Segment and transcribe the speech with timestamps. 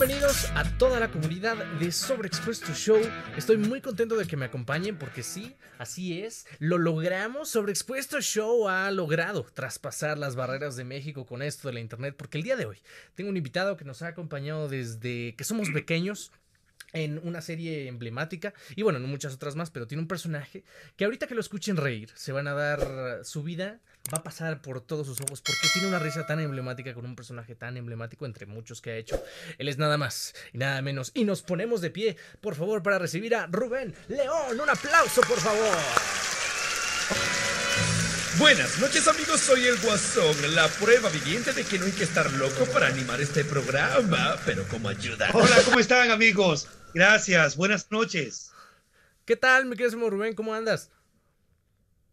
[0.00, 2.98] Bienvenidos a toda la comunidad de Sobreexpuesto Show.
[3.36, 7.50] Estoy muy contento de que me acompañen porque sí, así es, lo logramos.
[7.50, 12.38] Sobreexpuesto Show ha logrado traspasar las barreras de México con esto de la internet porque
[12.38, 12.78] el día de hoy
[13.14, 16.32] tengo un invitado que nos ha acompañado desde que somos pequeños
[16.92, 20.64] en una serie emblemática y bueno, no muchas otras más, pero tiene un personaje
[20.96, 23.80] que ahorita que lo escuchen reír, se van a dar su vida,
[24.12, 27.16] va a pasar por todos sus ojos porque tiene una risa tan emblemática con un
[27.16, 29.22] personaje tan emblemático entre muchos que ha hecho.
[29.58, 31.12] Él es nada más y nada menos.
[31.14, 34.60] Y nos ponemos de pie, por favor, para recibir a Rubén León.
[34.60, 35.76] Un aplauso, por favor.
[38.38, 42.32] Buenas noches amigos, soy el Guasón, la prueba viviente de que no hay que estar
[42.32, 45.28] loco para animar este programa, pero como ayuda.
[45.34, 46.66] Hola, ¿cómo están amigos?
[46.94, 48.50] Gracias, buenas noches.
[49.24, 50.34] ¿Qué tal, mi querido Rubén?
[50.34, 50.90] ¿Cómo andas?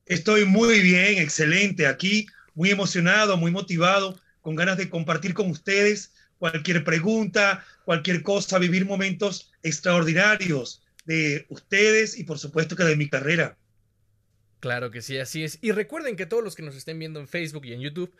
[0.05, 1.88] Estoy muy bien, excelente.
[1.88, 8.59] Aquí, muy emocionado, muy motivado, con ganas de compartir con ustedes cualquier pregunta, cualquier cosa,
[8.59, 13.58] vivir momentos extraordinarios de ustedes y por supuesto que de mi carrera.
[14.59, 15.59] Claro que sí, así es.
[15.62, 18.14] Y recuerden que todos los que nos estén viendo en Facebook y en YouTube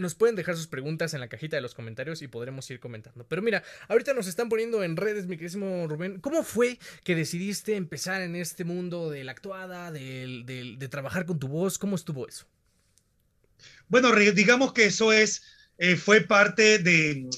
[0.00, 3.26] nos pueden dejar sus preguntas en la cajita de los comentarios y podremos ir comentando.
[3.28, 6.20] Pero mira, ahorita nos están poniendo en redes, mi querísimo Rubén.
[6.20, 11.48] ¿Cómo fue que decidiste empezar en este mundo de la actuada, de, trabajar con tu
[11.48, 11.78] voz?
[11.78, 12.46] ¿Cómo estuvo eso?
[13.88, 15.42] Bueno, digamos que eso es,
[15.78, 17.28] eh, fue parte de,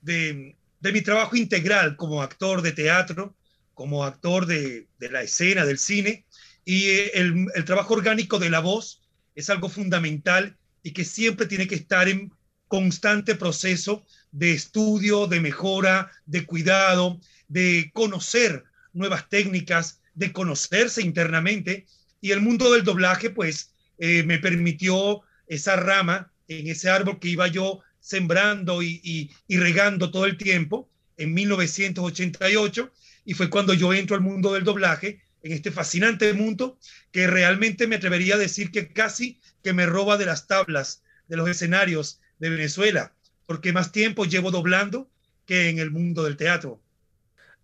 [0.00, 3.34] de, mi trabajo integral como actor de teatro,
[3.74, 6.24] como actor de, la escena, del cine.
[6.64, 9.02] Y eh, el, el trabajo orgánico de la voz
[9.34, 12.30] es algo fundamental y que siempre tiene que estar en
[12.68, 17.18] constante proceso de estudio, de mejora, de cuidado,
[17.48, 21.86] de conocer nuevas técnicas, de conocerse internamente.
[22.20, 27.28] Y el mundo del doblaje, pues, eh, me permitió esa rama en ese árbol que
[27.28, 32.92] iba yo sembrando y, y, regando todo el tiempo en 1988.
[33.24, 36.78] Y fue cuando yo entro al mundo del doblaje, en este fascinante mundo
[37.12, 41.36] que realmente me atrevería a decir que casi que me roba de las tablas, de
[41.36, 43.12] los escenarios de Venezuela,
[43.46, 45.08] porque más tiempo llevo doblando
[45.44, 46.80] que en el mundo del teatro.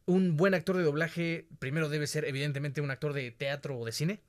[0.04, 3.92] Un buen actor de doblaje primero debe ser evidentemente un actor de teatro o de
[3.92, 4.20] cine.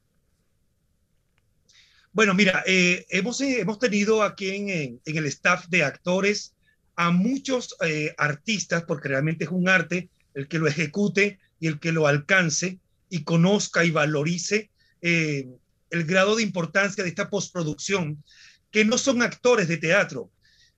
[2.14, 6.56] Bueno, mira, eh, hemos, eh, hemos tenido aquí en, el staff de actores
[6.96, 11.80] a muchos eh, artistas, porque realmente es un arte el que lo ejecute y el
[11.80, 12.80] que lo alcance
[13.12, 14.72] y conozca y valorice
[15.92, 18.24] el grado de importancia de esta postproducción,
[18.72, 20.32] que no son actores de teatro.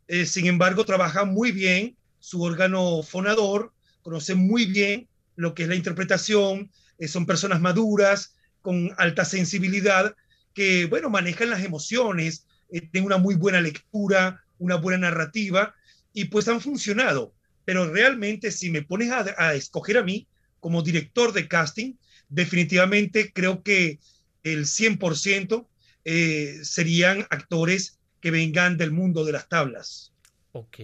[0.07, 5.69] Eh, sin embargo, trabajan muy bien su órgano fonador, conocen muy bien lo que es
[5.69, 10.15] la interpretación, eh, son personas maduras, con alta sensibilidad,
[10.53, 15.75] que, bueno, manejan las emociones, eh, tienen una muy buena lectura, una buena narrativa,
[16.13, 17.33] y pues han funcionado.
[17.65, 20.27] Pero realmente, si me pones a, a escoger a mí
[20.59, 21.93] como director de casting,
[22.33, 23.99] definitivamente creo que
[24.43, 25.67] el 100%
[26.05, 30.11] eh, serían actores que vengan del mundo de las tablas.
[30.51, 30.79] Ok.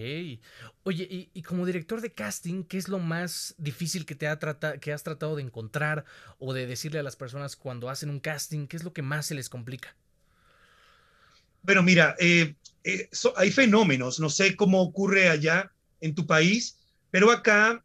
[0.82, 4.38] Oye, y, como director de casting, ¿qué es lo más difícil que, te ha
[4.80, 6.04] que has tratado de encontrar
[6.38, 8.66] o de decirle a las personas cuando hacen un casting?
[8.66, 9.94] ¿Qué es lo que más se les complica?
[11.62, 16.78] Bueno, mira, eh, eh, hay fenómenos, no sé cómo ocurre allá en tu país,
[17.10, 17.84] pero acá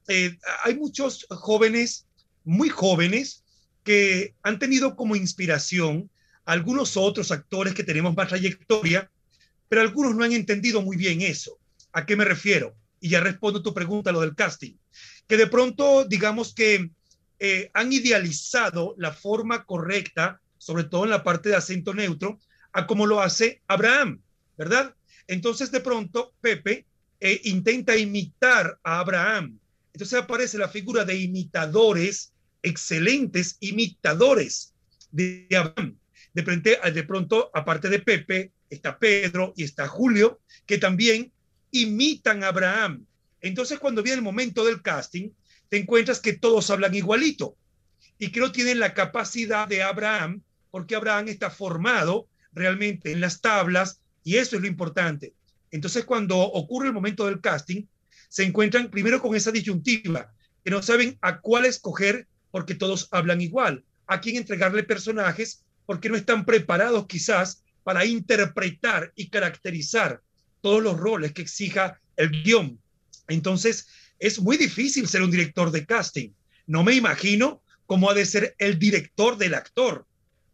[0.63, 2.05] hay muchos jóvenes,
[2.45, 3.43] muy jóvenes,
[3.85, 6.09] que han tenido como inspiración
[6.43, 9.09] algunos otros actores que tenemos más trayectoria,
[9.69, 11.57] pero algunos no han entendido muy bien eso.
[11.93, 12.75] ¿A qué me refiero?
[12.99, 14.73] Y ya respondo tu pregunta, lo del casting.
[15.27, 16.89] Que de pronto, digamos que
[17.39, 22.39] eh, han idealizado la forma correcta, sobre todo en la parte de acento neutro,
[22.73, 24.19] a como lo hace Abraham,
[24.57, 24.95] ¿verdad?
[25.27, 26.85] Entonces, de pronto, Pepe
[27.19, 29.59] eh, intenta imitar a Abraham.
[29.93, 32.33] Entonces aparece la figura de imitadores
[32.65, 34.73] excelentes imitadores
[35.11, 35.97] de Abraham.
[36.33, 36.41] De,
[36.93, 41.31] de pronto, aparte de Pepe, está Pedro y está Julio, que también
[41.71, 43.05] imitan a Abraham.
[43.41, 45.29] Entonces, cuando viene el momento del casting,
[45.69, 47.55] te encuentras que todos hablan igualito
[48.17, 50.41] y que no tienen la capacidad de Abraham,
[50.71, 55.33] porque Abraham está formado realmente en las tablas y eso es lo importante.
[55.71, 57.83] Entonces, cuando ocurre el momento del casting,
[58.29, 63.41] se encuentran primero con esa disyuntiva, que no saben a cuál escoger porque todos hablan
[63.41, 63.83] igual.
[64.07, 70.21] A quién entregarle personajes porque no están preparados quizás para interpretar y caracterizar
[70.61, 72.79] todos los roles que exija el guion.
[73.27, 76.29] Entonces, es muy difícil ser un director de casting.
[76.65, 80.07] No me imagino cómo ha de ser el director del actor.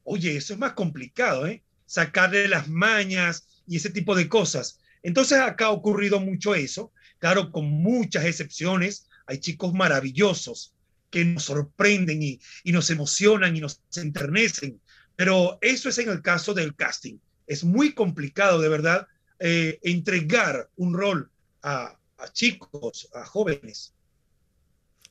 [0.04, 1.62] Oye, eso es más complicado, ¿eh?
[1.86, 4.80] Sacarle las mañas y ese tipo de cosas.
[5.04, 9.08] Entonces acá ha ocurrido mucho eso, claro, con muchas excepciones.
[9.28, 10.74] hay chicos maravillosos
[11.12, 14.82] que nos sorprenden y, nos emocionan y nos enternecen.
[15.16, 17.18] Pero eso es en el caso del casting.
[17.46, 19.08] Es muy complicado, de verdad,
[19.40, 21.30] eh, entregar un rol
[21.62, 21.98] a
[22.34, 23.94] chicos, a jóvenes.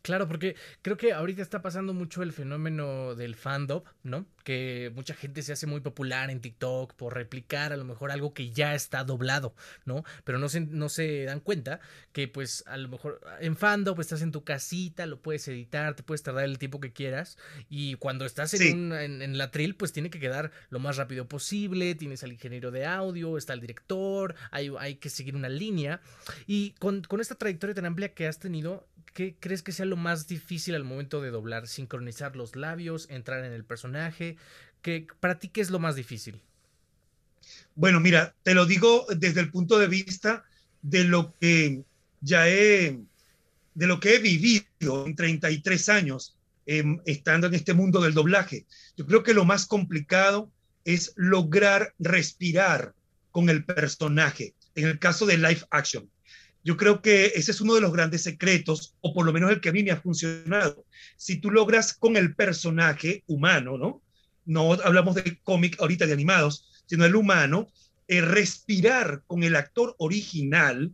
[0.02, 4.26] Claro, porque creo que ahorita está pasando mucho el fenómeno del fandom, ¿no?
[4.44, 8.32] Que mucha gente se hace muy popular en TikTok por replicar a lo mejor algo
[8.32, 9.54] que ya está doblado,
[9.84, 10.04] ¿no?
[10.24, 11.80] Pero no se, no se dan cuenta
[12.12, 15.94] que pues a lo mejor en fandom pues, estás en tu casita, lo puedes editar,
[15.94, 17.36] te puedes tardar el tiempo que quieras
[17.68, 21.94] y cuando estás en, en, la trill pues tiene que quedar lo más rápido posible,
[21.94, 26.00] tienes al ingeniero de audio, está el director, hay, hay que seguir una línea
[26.46, 29.96] y con, con esta trayectoria tan amplia que has tenido, ¿qué crees que sea lo
[29.96, 31.66] más difícil al momento de doblar?
[31.66, 34.36] Sincronizar los labios, entrar en el personaje.
[34.82, 36.40] ¿Qué, ¿Para ti qué es lo más difícil?
[37.74, 40.44] Bueno, mira, te lo digo desde el punto de vista
[40.82, 41.82] de lo que
[42.20, 42.98] ya he,
[43.74, 46.36] de lo que he vivido en 33 años
[46.66, 48.66] em, estando en este mundo del doblaje.
[48.96, 50.50] Yo creo que lo más complicado
[50.84, 52.94] es lograr respirar
[53.30, 56.10] con el personaje, en el caso de live action.
[56.62, 59.60] Yo creo que ese es uno de los grandes secretos, o por lo menos el
[59.60, 60.84] que a mí me ha funcionado.
[61.16, 64.02] Si tú logras con el personaje humano, ¿no?
[64.44, 67.68] No hablamos de cómic ahorita de animados, sino el humano,
[68.08, 70.92] eh, respirar con el actor original,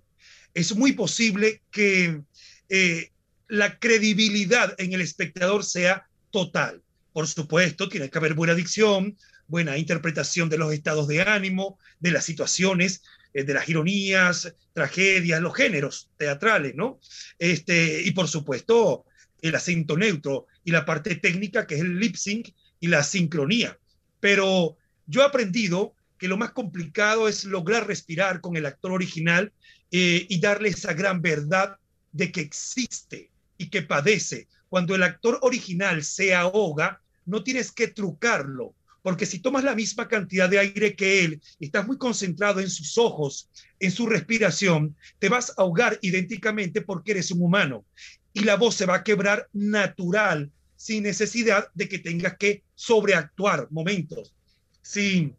[0.54, 2.22] es muy posible que
[2.69, 3.10] eh,
[3.48, 6.82] la credibilidad en el espectador sea total.
[7.12, 9.16] Por supuesto, tiene que haber buena dicción,
[9.48, 13.02] buena interpretación de los estados de ánimo, de las situaciones,
[13.32, 17.00] eh, de las ironías, tragedias, los géneros teatrales, ¿no?
[17.38, 19.04] Este, y por supuesto,
[19.43, 22.48] el acento neutro y la parte técnica que es el lip sync
[22.81, 23.78] y la sincronía.
[24.20, 24.76] Pero
[25.06, 29.52] yo he aprendido que lo más complicado es lograr respirar con el actor original
[29.90, 31.76] eh, y darle esa gran verdad
[32.12, 34.48] de que existe y que padece.
[34.69, 38.75] Cuando el actor original se ahoga, no tienes que trucarlo,
[39.06, 42.69] porque si tomas la misma cantidad de aire que él y estás muy concentrado en
[42.69, 43.49] sus ojos,
[43.79, 47.85] en su respiración, te vas a ahogar idénticamente porque eres un humano.
[48.32, 53.69] Y la voz se va a quebrar natural, sin necesidad de que tengas que sobreactuar
[53.70, 54.35] momentos.
[54.82, 55.32] Si,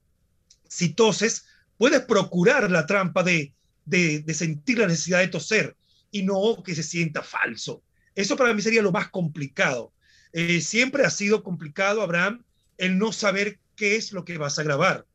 [0.69, 1.43] si toses,
[1.77, 3.53] puedes procurar la trampa de,
[3.83, 5.75] de, sentir la necesidad de toser
[6.09, 7.83] y no que se sienta falso.
[8.15, 9.91] Eso para mí sería lo más complicado.
[10.31, 12.45] Eh, siempre ha sido complicado, Abraham,
[12.77, 15.05] el no saber qué es lo que vas a grabar.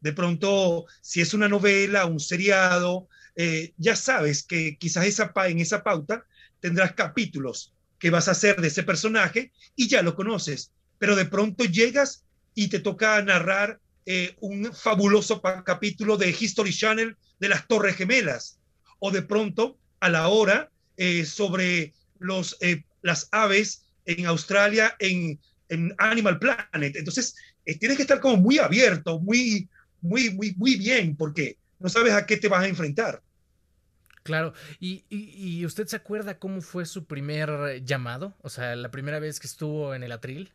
[0.00, 5.60] De pronto, si es una novela, un seriado, eh, ya sabes que quizás esa, en
[5.60, 6.24] esa pauta
[6.60, 11.24] tendrás capítulos que vas a hacer de ese personaje y ya lo conoces, pero de
[11.24, 12.24] pronto llegas
[12.54, 18.58] y te toca narrar eh, un fabuloso capítulo de History Channel de las Torres Gemelas,
[18.98, 22.58] o de pronto a la hora eh, sobre los,
[23.02, 25.38] las aves en Australia en
[25.68, 26.96] en Animal Planet.
[26.96, 29.68] Entonces, eh, tienes que estar como muy abierto, muy,
[30.00, 33.22] muy, muy, muy bien, porque no sabes a qué te vas a enfrentar.
[34.22, 38.36] Claro, ¿Y, y, usted se acuerda cómo fue su primer llamado?
[38.40, 40.52] O sea, la primera vez que estuvo en el atril.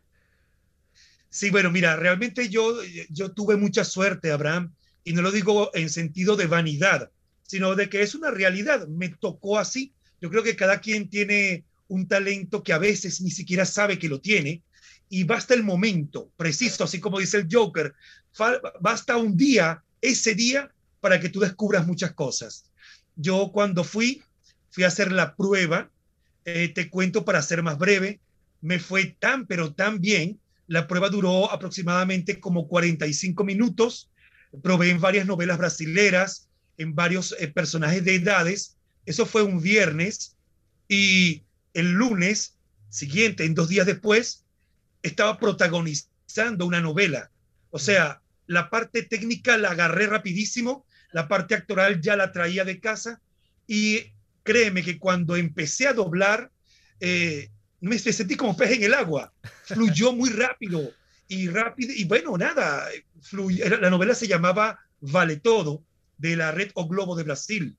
[1.28, 2.78] Sí, bueno, mira, realmente yo,
[3.10, 4.72] yo tuve mucha suerte, Abraham,
[5.04, 7.10] y no lo digo en sentido de vanidad,
[7.42, 8.88] sino de que es una realidad.
[8.88, 9.92] Me tocó así.
[10.20, 14.08] Yo creo que cada quien tiene un talento que a veces ni siquiera sabe que
[14.08, 14.62] lo tiene,
[15.08, 17.94] y basta el momento preciso, así como dice el Joker,
[18.80, 22.70] basta un día, ese día, para que tú descubras muchas cosas.
[23.16, 24.22] Yo cuando fui,
[24.70, 25.90] fui a hacer la prueba,
[26.44, 28.20] eh, te cuento para ser más breve,
[28.60, 34.10] me fue tan, pero tan bien, la prueba duró aproximadamente como 45 minutos,
[34.62, 40.36] probé en varias novelas brasileras, en varios eh, personajes de edades, eso fue un viernes
[40.88, 41.42] y
[41.74, 42.56] el lunes
[42.90, 44.44] siguiente, en dos días después,
[45.08, 47.30] estaba protagonizando una novela.
[47.70, 52.80] O sea, la parte técnica la agarré rapidísimo, la parte actoral ya la traía de
[52.80, 53.20] casa
[53.66, 54.12] y
[54.42, 56.50] créeme que cuando empecé a doblar,
[57.00, 57.50] eh,
[57.80, 59.32] me sentí como pez en el agua,
[59.64, 60.92] fluyó muy rápido
[61.28, 62.88] y rápido, y bueno, nada,
[63.80, 65.84] la novela se llamaba Vale Todo,
[66.16, 67.76] de la Red O Globo de Brasil,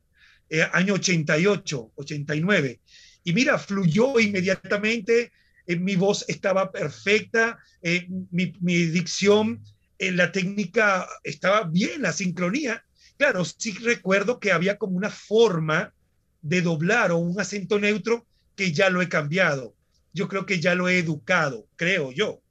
[0.50, 2.80] eh, año 88, 89.
[3.24, 5.32] Y mira, fluyó inmediatamente,
[5.70, 9.62] eh, mi voz estaba perfecta, eh, mi, dicción,
[10.00, 12.84] eh, la técnica estaba bien, la sincronía.
[13.18, 15.94] Claro, sí recuerdo que había como una forma
[16.42, 19.76] de doblar o un acento neutro que ya lo he cambiado.
[20.12, 22.42] Yo creo que ya lo he educado, creo yo.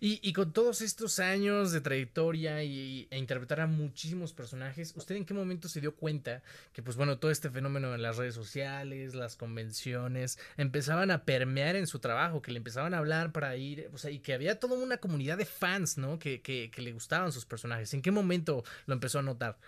[0.00, 5.24] Y, con todos estos años de trayectoria y, e interpretar a muchísimos personajes, ¿usted en
[5.24, 9.14] qué momento se dio cuenta que, pues bueno, todo este fenómeno en las redes sociales,
[9.14, 13.90] las convenciones, empezaban a permear en su trabajo, que le empezaban a hablar para ir,
[13.92, 16.18] o sea, y que había toda una comunidad de fans, ¿no?
[16.18, 17.92] Que, que, que le gustaban sus personajes.
[17.94, 19.58] ¿En qué momento lo empezó a notar?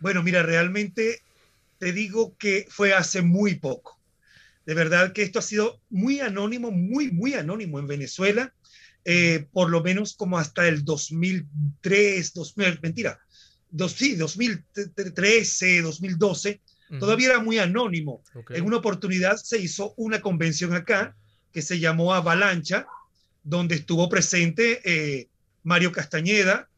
[0.00, 1.22] Bueno, mira, realmente
[1.78, 3.98] te digo que fue hace muy poco.
[4.66, 8.54] De verdad que esto ha sido muy anónimo, muy, muy anónimo en Venezuela
[9.04, 13.20] eh, por lo menos como hasta el 2003, 2000, mentira,
[13.70, 16.60] dos, sí, 2013, 2012,
[16.98, 18.22] todavía era muy anónimo.
[18.50, 21.14] En una oportunidad se hizo una convención acá
[21.52, 22.86] que se llamó Avalancha,
[23.42, 25.28] donde estuvo presente eh,
[25.64, 26.68] Mario Castañeda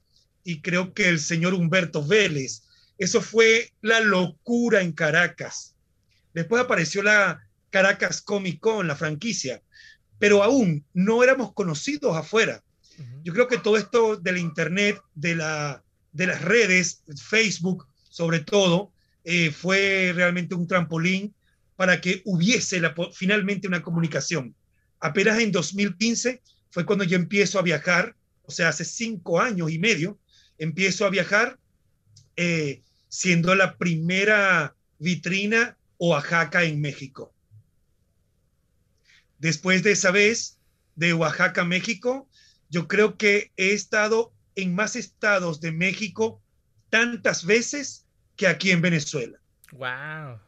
[0.43, 2.63] y creo que el señor Humberto Vélez.
[2.99, 5.75] Eso fue la locura en Caracas.
[6.35, 9.63] Después apareció la Caracas Comic Con, la franquicia
[10.19, 12.63] pero aún no éramos conocidos afuera.
[13.23, 15.83] Yo creo que todo esto del Internet, de, la,
[16.13, 18.93] de las redes, Facebook sobre todo,
[19.25, 21.35] eh, fue realmente un trampolín
[21.75, 22.81] para que hubiese
[23.13, 24.55] finalmente una comunicación.
[25.01, 29.79] Apenas en 2015 fue cuando yo empiezo a viajar, o sea, hace cinco años y
[29.79, 30.19] medio,
[30.59, 31.59] empiezo a viajar
[32.37, 37.35] eh, siendo la primera vitrina Oaxaca en México.
[39.39, 40.59] Después de esa vez
[40.95, 42.29] de Oaxaca, México,
[42.71, 46.43] yo creo que he estado en más estados de México
[46.91, 49.39] tantas veces que aquí en Venezuela.
[49.73, 50.41] Wow.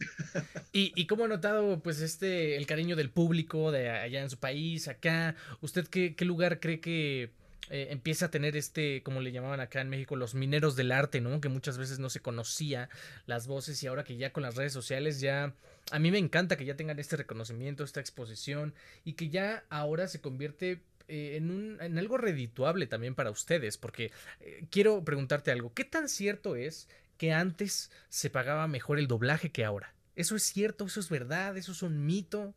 [0.72, 4.38] ¿Y, ¿Y, cómo ha notado pues este el cariño del público de allá en su
[4.38, 5.36] país, acá?
[5.60, 7.32] ¿Usted qué, qué lugar cree que
[7.70, 11.20] eh, empieza a tener este, como le llamaban acá en México, los mineros del arte,
[11.20, 11.40] ¿no?
[11.40, 12.88] Que muchas veces no se conocía
[13.26, 15.54] las voces y ahora que ya con las redes sociales ya...
[15.90, 20.08] A mí me encanta que ya tengan este reconocimiento, esta exposición y que ya ahora
[20.08, 25.50] se convierte eh, en, un, en algo redituable también para ustedes, porque eh, quiero preguntarte
[25.50, 29.94] algo, ¿qué tan cierto es que antes se pagaba mejor el doblaje que ahora?
[30.16, 30.86] ¿Eso es cierto?
[30.86, 31.56] ¿Eso es verdad?
[31.58, 32.54] ¿Eso es un mito?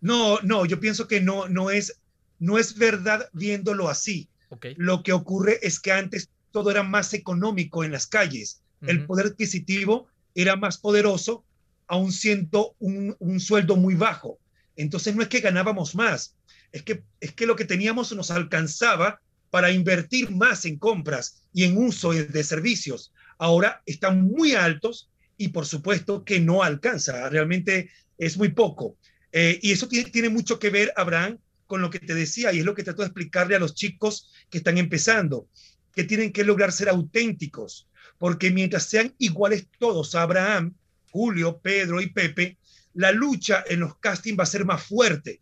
[0.00, 2.00] No, no, yo pienso que no, no es
[2.38, 4.28] no es verdad viéndolo así.
[4.76, 8.62] Lo que ocurre es que antes todo era más económico en las calles.
[8.82, 11.44] El poder adquisitivo era más poderoso,
[11.86, 14.38] aun siendo un, un, sueldo muy bajo.
[14.76, 16.36] Entonces no es que ganábamos más,
[16.72, 21.64] es que, es que lo que teníamos nos alcanzaba para invertir más en compras y
[21.64, 23.12] en uso de servicios.
[23.38, 28.96] Ahora están muy altos y por supuesto que no alcanza, realmente es muy poco.
[29.32, 32.60] Eh, y eso tiene, tiene mucho que ver, Abraham, con lo que te decía y
[32.60, 35.48] es lo que trato de explicarle a los chicos que están empezando,
[35.94, 40.74] que tienen que lograr ser auténticos, porque mientras sean iguales todos, Abraham,
[41.10, 42.58] Julio, Pedro y Pepe,
[42.94, 45.40] la lucha en los castings va a ser más fuerte.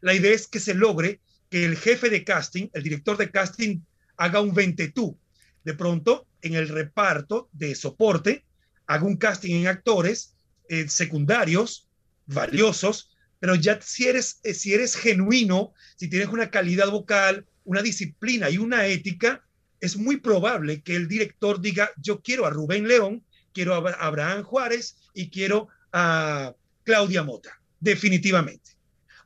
[0.00, 1.20] La idea es que se logre
[1.50, 3.80] que el jefe de casting, el director de casting,
[4.16, 5.18] haga un 20 tú.
[5.64, 8.44] De pronto, en el reparto de soporte,
[8.86, 10.34] haga un casting en actores
[10.68, 11.88] eh, secundarios,
[12.26, 17.82] valiosos, pero ya si eres, eh, si eres genuino, si tienes una calidad vocal, una
[17.82, 19.44] disciplina y una ética,
[19.80, 24.42] es muy probable que el director diga, yo quiero a Rubén León, quiero a Abraham
[24.42, 26.54] Juárez y quiero a
[26.84, 28.72] Claudia Mota, definitivamente.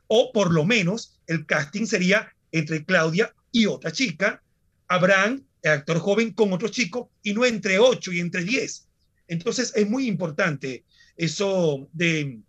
[0.07, 4.43] O por lo menos el casting sería entre Claudia y otra chica,
[4.87, 8.87] Abraham, el actor joven, con otro chico, y no entre ocho y entre diez.
[9.27, 10.83] Entonces es muy importante
[11.15, 12.39] eso de,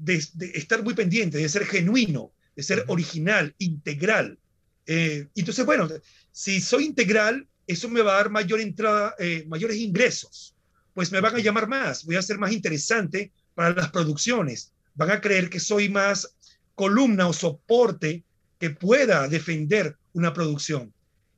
[0.00, 0.16] de,
[0.54, 4.38] estar muy pendiente, de ser genuino, de ser original, integral.
[4.86, 5.88] Eh, entonces, bueno,
[6.32, 10.56] si soy integral, eso me va a dar mayor entrada, eh, mayores ingresos,
[10.94, 15.10] pues me van a llamar más, voy a ser más interesante para las producciones, van
[15.10, 16.34] a creer que soy más
[16.74, 18.24] columna o soporte
[18.58, 20.92] que pueda defender una producción.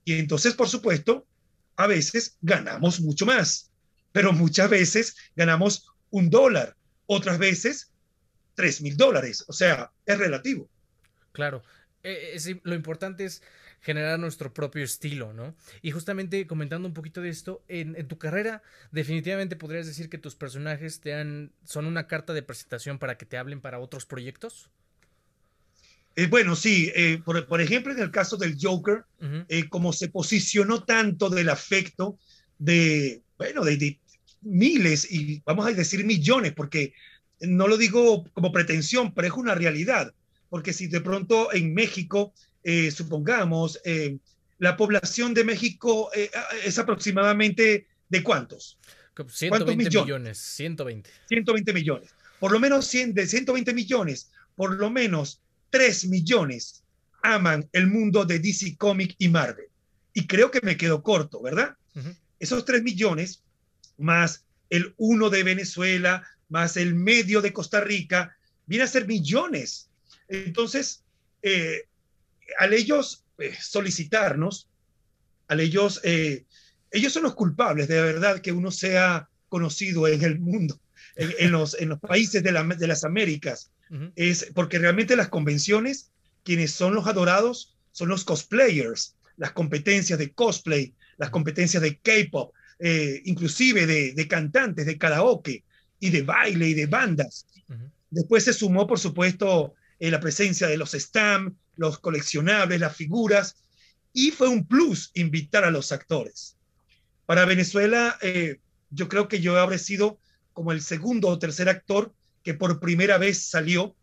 [0.04, 1.26] Y entonces, por supuesto,
[1.76, 3.70] a veces ganamos mucho más,
[4.12, 6.76] pero muchas veces ganamos un dólar,
[7.06, 7.91] otras veces
[8.54, 9.44] 3 mil dólares.
[9.48, 10.68] O sea, es relativo.
[11.32, 11.62] Claro.
[12.02, 13.42] Eh, eh, lo importante es
[13.80, 15.54] generar nuestro propio estilo, ¿no?
[15.80, 20.36] Y justamente comentando un poquito de esto, en, tu carrera definitivamente podrías decir que tus
[20.36, 24.70] personajes te han, son una carta de presentación para que te hablen para otros proyectos.
[26.14, 26.92] Eh, bueno, sí,
[27.24, 29.04] por, ejemplo, en el caso del Joker,
[29.70, 32.18] como se posicionó tanto del afecto
[32.58, 33.98] de, bueno, de,
[34.42, 36.94] miles y vamos a decir millones, porque
[37.42, 40.14] no lo digo como pretensión, pero es una realidad,
[40.48, 42.32] porque si de pronto en México,
[42.62, 44.18] eh, supongamos, eh,
[44.58, 46.30] la población de México eh,
[46.64, 48.78] es aproximadamente de cuántos?
[49.28, 50.38] 120 millones?
[50.38, 51.10] 120.
[51.28, 52.10] 120 millones.
[52.38, 56.82] Por lo menos 100, de 120 millones, por lo menos 3 millones
[57.22, 59.66] aman el mundo de DC Comic y Marvel.
[60.12, 61.76] Y creo que me quedo corto, ¿verdad?
[62.38, 63.42] Esos 3 millones,
[63.96, 69.88] más el uno de Venezuela, más el medio de Costa Rica, viene a ser millones.
[70.28, 71.02] Entonces,
[71.42, 71.86] eh,
[72.58, 74.68] al ellos eh, solicitarnos,
[75.48, 76.44] al ellos, eh,
[76.90, 80.78] ellos son los culpables de verdad que uno sea conocido en el mundo,
[81.16, 83.70] en, los, en los países de, de las Américas.
[84.16, 86.10] Es porque realmente las convenciones,
[86.44, 92.54] quienes son los adorados, son los cosplayers, las competencias de cosplay, las competencias de K-pop,
[93.24, 95.62] inclusive de, de, cantantes, de karaoke
[96.02, 97.46] y de baile y de bandas.
[98.10, 103.62] Después se sumó, por supuesto, eh, la presencia de los stamp, los coleccionables, las figuras,
[104.12, 106.56] y fue un plus invitar a los actores.
[107.24, 108.58] Para Venezuela, eh,
[108.90, 110.18] yo creo que yo habré sido
[110.52, 113.94] como el segundo o tercer actor que por primera vez salió,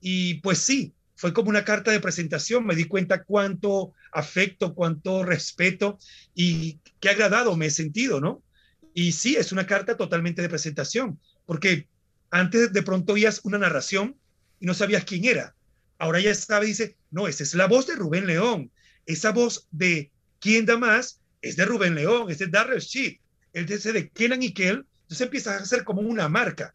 [0.00, 5.24] y pues sí, fue como una carta de presentación, me di cuenta cuánto afecto, cuánto
[5.24, 5.98] respeto
[6.32, 8.40] y qué agradado me he sentido, ¿no?
[9.00, 11.88] Y sí, es una carta totalmente de presentación, porque
[12.30, 14.14] antes de pronto oías una narración
[14.60, 15.54] y no sabías quién era.
[15.96, 18.70] Ahora ya sabe, dice, no, esa es la voz de Rubén León.
[19.06, 21.18] Esa voz de ¿Quién da más?
[21.40, 23.18] Es de Rubén León, es de Darrell Sheep,
[23.54, 24.84] el de ese de Kenan y Kel.
[25.04, 26.74] Entonces empieza a ser como una marca,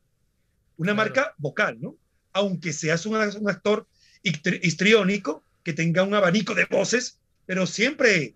[0.78, 1.96] una marca vocal, ¿no?
[2.34, 3.88] Aunque seas un, actor
[4.24, 8.34] histriónico, que tenga un abanico de voces, pero siempre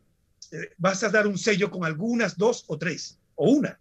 [0.52, 3.80] eh, vas a dar un sello con algunas, dos o tres, o una.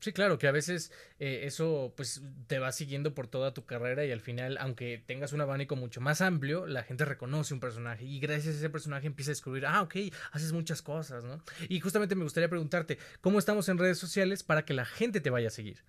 [0.00, 4.04] Sí, claro, que a veces eh, eso pues te va siguiendo por toda tu carrera
[4.04, 8.04] y al final, aunque tengas un abanico mucho más amplio, la gente reconoce un personaje
[8.06, 9.96] y gracias a ese personaje empieza a descubrir, ah, ok,
[10.32, 11.42] haces muchas cosas, ¿no?
[11.68, 15.28] Y justamente me gustaría preguntarte, ¿cómo estamos en redes sociales para que la gente te
[15.28, 15.84] vaya a seguir?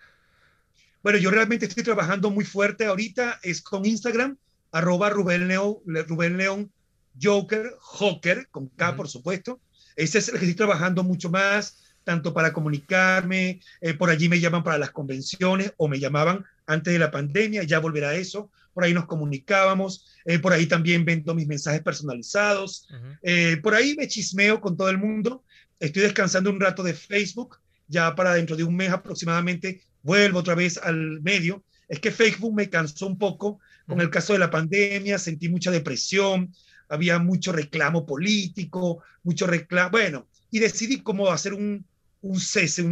[1.01, 4.37] Bueno, yo realmente estoy trabajando muy fuerte ahorita, es con Instagram,
[4.73, 6.71] arroba Rubén León, Rubén León
[7.19, 9.61] Joker, Joker, con K, por supuesto.
[9.95, 14.39] Ese es el que estoy trabajando mucho más tanto para comunicarme, eh, por allí me
[14.39, 18.83] llaman para las convenciones o me llamaban antes de la pandemia, ya volverá eso, por
[18.83, 22.87] ahí nos comunicábamos, eh, por ahí también vendo mis mensajes personalizados,
[23.21, 25.43] eh, por ahí me chismeo con todo el mundo,
[25.79, 30.55] estoy descansando un rato de Facebook, ya para dentro de un mes aproximadamente vuelvo otra
[30.55, 34.49] vez al medio, es que Facebook me cansó un poco con el caso de la
[34.49, 36.53] pandemia, sentí mucha depresión,
[36.87, 41.85] había mucho reclamo político, mucho reclamo, bueno, y decidí cómo hacer un,
[42.21, 42.83] un cese,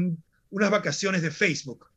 [0.50, 1.88] unas vacaciones de Facebook.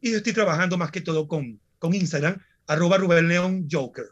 [0.00, 4.06] Y estoy trabajando más que todo con, con Instagram, arroba Rubén León Joker.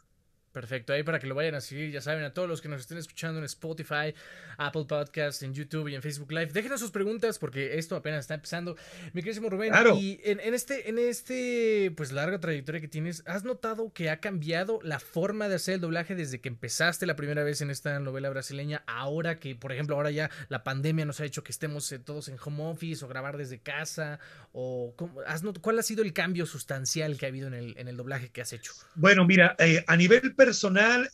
[0.58, 2.80] Perfecto, ahí para que lo vayan a seguir, ya saben, a todos los que nos
[2.80, 4.12] estén escuchando en Spotify,
[4.56, 8.34] Apple Podcast, en YouTube y en Facebook Live, déjenos sus preguntas porque esto apenas está
[8.34, 8.76] empezando.
[9.12, 13.92] Mi querísimo Rubén, y en, este, en este, pues larga trayectoria que tienes, ¿has notado
[13.92, 17.60] que ha cambiado la forma de hacer el doblaje desde que empezaste la primera vez
[17.60, 18.82] en esta novela brasileña?
[18.88, 22.26] Ahora que, por ejemplo, ahora ya la pandemia nos ha hecho que estemos eh, todos
[22.26, 24.18] en home office o grabar desde casa,
[24.50, 24.92] o
[25.24, 28.30] has ¿cuál ha sido el cambio sustancial que ha habido en el, en el doblaje
[28.30, 28.72] que has hecho?
[28.96, 30.47] Bueno, mira, eh, a nivel personal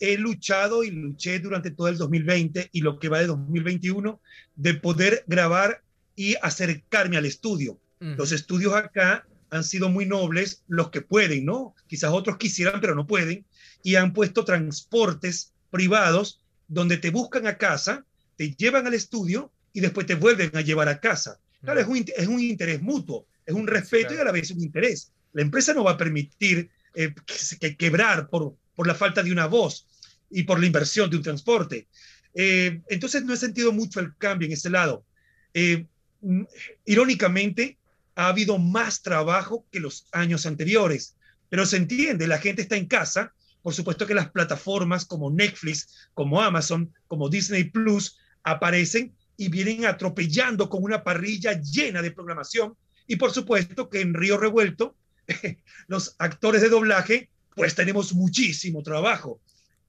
[0.01, 4.21] he luchado y luché durante todo el 2020 y lo que va de 2021
[4.57, 5.83] de poder grabar
[6.17, 7.79] y acercarme al estudio.
[8.01, 11.75] Los estudios acá han sido muy nobles, los que pueden, ¿no?
[11.87, 13.47] Quizás otros quisieran, pero no pueden,
[13.83, 18.05] y han puesto transportes privados donde te buscan a casa,
[18.37, 21.39] te llevan al estudio y después te vuelven a llevar a casa.
[21.63, 24.63] Claro, es un, es un interés mutuo, es un respeto y a la vez un
[24.63, 25.13] interés.
[25.33, 27.15] La empresa no va a permitir eh,
[27.61, 29.87] que, quebrar por, por la falta de una voz
[30.31, 31.89] y por la inversión de un transporte.
[32.35, 35.05] Eh, entonces no he sentido mucho el cambio en ese lado.
[35.53, 35.87] Eh,
[36.21, 36.43] mm,
[36.87, 37.79] irónicamente,
[38.17, 41.17] ha habido más trabajo que los años anteriores,
[41.49, 43.33] pero se entiende, la gente está en casa,
[43.63, 49.87] por supuesto que las plataformas como Netflix, como Amazon, como Disney Plus aparecen y vienen
[49.87, 54.97] atropellando con una parrilla llena de programación y por supuesto que en Río Revuelto
[55.87, 59.41] los actores de doblaje pues tenemos muchísimo trabajo.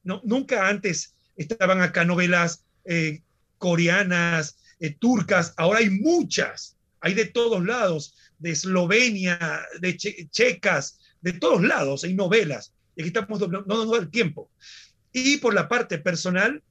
[0.03, 3.21] No, nunca antes estaban acá novelas eh,
[3.57, 11.33] coreanas, eh, turcas, ahora hay muchas, hay de todos lados, de Eslovenia, de checas, de
[11.33, 12.73] todos lados hay novelas.
[12.95, 14.49] Y aquí estamos, no da el tiempo.
[15.11, 16.61] Y por la parte personal,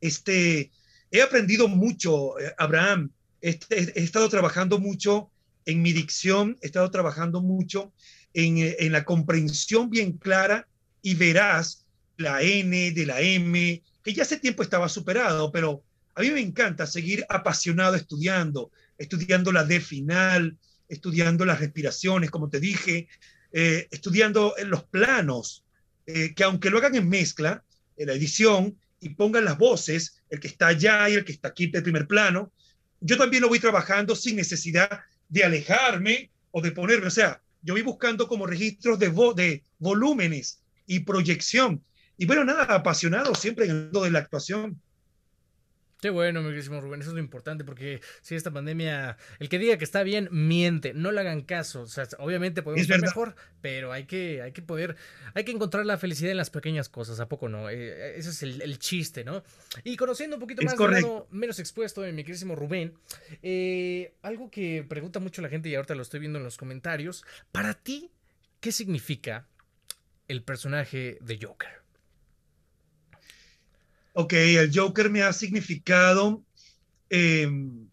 [0.00, 0.70] este,
[1.10, 3.10] he aprendido mucho, eh, Abraham,
[3.40, 5.30] este, he estado trabajando mucho
[5.66, 7.92] en mi dicción, he estado trabajando mucho
[8.34, 10.66] en, en la comprensión bien clara
[11.00, 15.82] y veraz la N, de la M, que ya hace tiempo estaba superado, pero
[16.14, 20.56] a mí me encanta seguir apasionado estudiando, estudiando la D final,
[20.88, 23.08] estudiando las respiraciones, como te dije,
[23.52, 25.64] eh, estudiando los planos,
[26.06, 27.64] eh, que aunque lo hagan en mezcla,
[27.96, 31.48] en la edición, y pongan las voces, el que está allá y el que está
[31.48, 32.52] aquí en el primer plano.
[33.00, 37.74] Yo también lo voy trabajando sin necesidad de alejarme o de ponerme, o sea, yo
[37.74, 41.82] voy buscando como registros de, de volúmenes y proyección.
[42.16, 44.80] Y bueno, nada, apasionado siempre en el mundo de la actuación.
[46.04, 49.58] Qué bueno, mi querísimo Rubén, eso es lo importante, porque si esta pandemia, el que
[49.58, 51.80] diga que está bien, miente, no le hagan caso.
[51.80, 54.96] O sea, obviamente podemos estar mejor, pero hay que, hay que poder,
[55.32, 57.70] hay que encontrar la felicidad en las pequeñas cosas, ¿a poco no?
[57.70, 59.44] Eh, ese es el, chiste, ¿no?
[59.82, 62.92] Y conociendo un poquito más lado menos expuesto de mi querísimo Rubén,
[63.42, 67.24] eh, algo que pregunta mucho la gente y ahorita lo estoy viendo en los comentarios,
[67.50, 68.10] para ti,
[68.60, 69.48] ¿qué significa
[70.28, 71.83] el personaje de Joker?
[74.14, 76.42] Ok, el Joker me ha significado
[77.10, 77.88] em,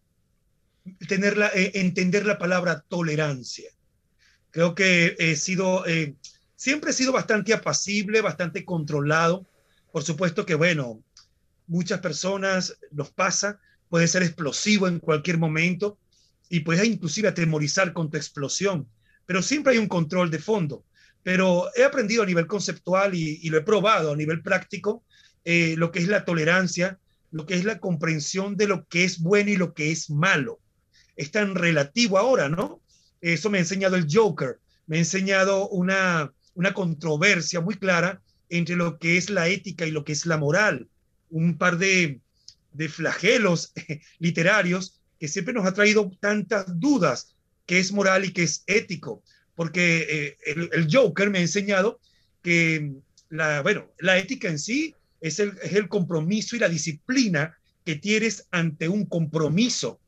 [0.86, 3.70] eh, entender la palabra tolerancia.
[4.52, 6.16] Creo que he sido, eh,
[6.56, 9.46] siempre he sido bastante apacible, bastante controlado.
[9.92, 11.04] Por supuesto que, bueno,
[11.68, 15.98] muchas personas nos pasa, puede ser explosivo en cualquier momento
[16.50, 18.88] y puedes inclusive atemorizar con tu explosión,
[19.26, 20.86] pero siempre hay un control de fondo.
[21.24, 25.04] Pero he aprendido a nivel conceptual y lo he probado a nivel práctico
[25.46, 27.00] eh, lo que es la tolerancia,
[27.32, 30.60] lo que es la comprensión de lo que es bueno y lo que es malo.
[31.16, 32.82] Es tan relativo ahora, ¿no?
[33.22, 38.76] Eso me ha enseñado el Joker, me ha enseñado una, una controversia muy clara entre
[38.76, 40.88] lo que es la ética y lo que es la moral.
[41.30, 42.20] Un par de,
[42.74, 43.74] de flagelos
[44.20, 49.24] literarios que siempre nos ha traído tantas dudas, que es moral y que es ético,
[49.56, 52.00] porque eh, el, el, Joker me ha enseñado
[52.42, 52.92] que
[53.30, 58.90] la, bueno, la ética en sí es el, compromiso y la disciplina que tienes ante
[58.90, 60.00] un compromiso.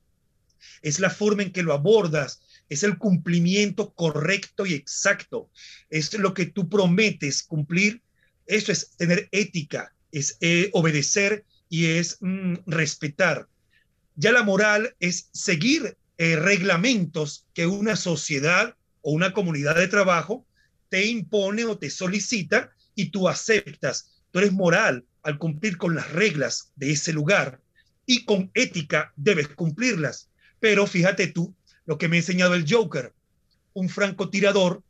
[0.82, 5.50] Es la forma en que lo abordas, es el cumplimiento correcto y exacto.
[5.90, 8.02] Es lo que tú prometes cumplir.
[8.48, 13.48] Eso es tener ética, es eh, obedecer y es mm, respetar.
[14.16, 20.46] Ya la moral es seguir eh, reglamentos que una sociedad o una comunidad de trabajo
[20.90, 26.12] te impone o te solicita y tú aceptas Tú eres moral al cumplir con las
[26.12, 27.62] reglas de ese lugar
[28.08, 30.32] y con ética debes cumplirlas.
[30.60, 33.14] Pero fíjate tú lo que me ha enseñado el Joker.
[33.74, 34.82] Un francotirador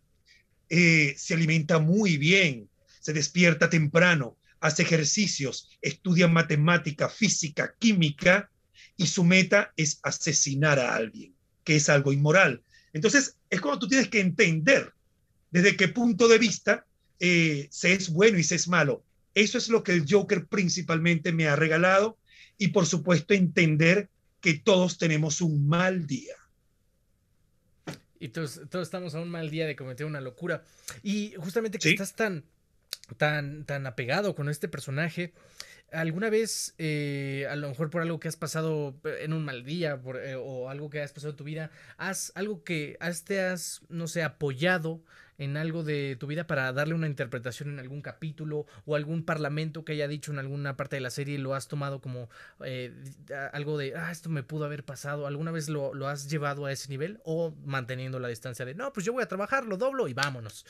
[0.70, 2.70] eh, se alimenta muy bien,
[3.02, 8.50] se despierta temprano, hace ejercicios, estudia matemática, física, química
[8.96, 12.64] y su meta es asesinar a alguien, que es algo inmoral.
[12.94, 14.94] Entonces, es cuando tú tienes que entender
[15.52, 16.86] desde qué punto de vista
[17.20, 19.04] eh, se es bueno y se es malo.
[19.36, 22.18] Eso es lo que el Joker principalmente me ha regalado
[22.58, 24.10] y por supuesto entender
[24.42, 26.36] que todos tenemos un mal día.
[28.20, 30.64] Y todos, todos estamos a un mal día de cometer una locura.
[31.02, 32.46] Y justamente que estás tan,
[33.18, 35.34] tan, tan apegado con este personaje,
[35.94, 40.02] ¿Alguna vez, eh, a lo mejor por algo que has pasado en un mal día
[40.24, 43.82] eh, o algo que has pasado en tu vida, has algo que has, te has,
[43.90, 45.04] no sé, apoyado
[45.38, 49.84] en algo de tu vida para darle una interpretación en algún capítulo o algún parlamento
[49.84, 52.30] que haya dicho en alguna parte de la serie y lo has tomado como
[52.64, 52.94] eh,
[53.52, 56.72] algo de, ah, esto me pudo haber pasado, ¿alguna vez lo, lo, has llevado a
[56.72, 60.08] ese nivel o manteniendo la distancia de, no, pues yo voy a trabajar, lo doblo
[60.08, 60.66] y vámonos?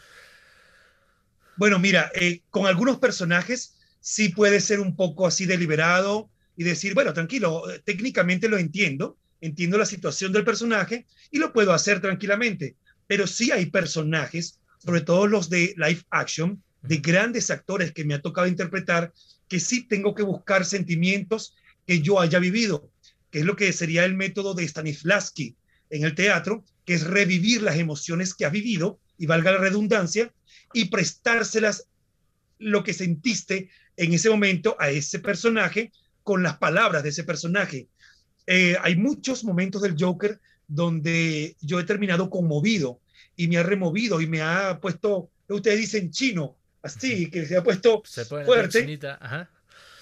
[1.56, 6.94] Bueno, mira, eh, con algunos personajes sí puede ser un poco así deliberado y decir,
[6.94, 12.76] bueno, tranquilo, técnicamente lo entiendo, entiendo la situación del personaje y lo puedo hacer tranquilamente
[13.14, 18.16] pero sí hay personajes, sobre todo los de live action, de grandes actores que me
[18.16, 19.14] ha tocado interpretar,
[19.48, 22.90] que sí tengo que buscar sentimientos que yo haya vivido,
[23.30, 25.56] que es lo que sería el método de Stanislavski
[25.92, 30.34] en el teatro, que es revivir las emociones que ha vivido, y valga la redundancia,
[30.74, 31.86] y prestárselas
[32.58, 35.92] lo que sentiste en ese momento a ese personaje
[36.24, 37.90] con las palabras de ese personaje.
[38.48, 43.00] Eh, hay muchos momentos del Joker donde yo he terminado conmovido
[43.36, 47.64] y me ha removido y me ha puesto, ustedes dicen chino, así, que se ha
[47.64, 48.04] puesto
[48.46, 49.00] fuerte.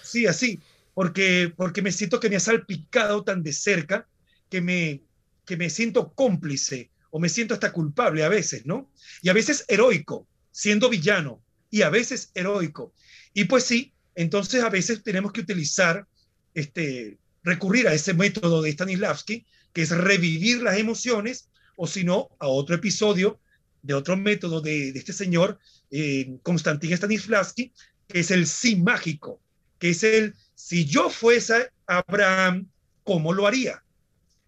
[0.01, 0.59] Sí, así,
[0.93, 4.07] porque, porque me siento que me ha salpicado tan de cerca
[4.49, 5.01] que me,
[5.45, 8.89] que me siento cómplice o me siento hasta culpable a veces, ¿no?
[9.21, 12.93] Y a veces heroico, siendo villano, y a veces heroico.
[13.33, 16.05] Y pues sí, entonces a veces tenemos que utilizar,
[16.53, 22.29] este, recurrir a ese método de Stanislavski, que es revivir las emociones, o si no,
[22.39, 23.39] a otro episodio
[23.81, 27.73] de otro método de, este señor, eh, Konstantin Stanislavski,
[28.07, 29.41] que es el sí mágico,
[29.79, 32.67] que es el, si yo fuese Abraham,
[33.03, 33.83] ¿cómo lo haría?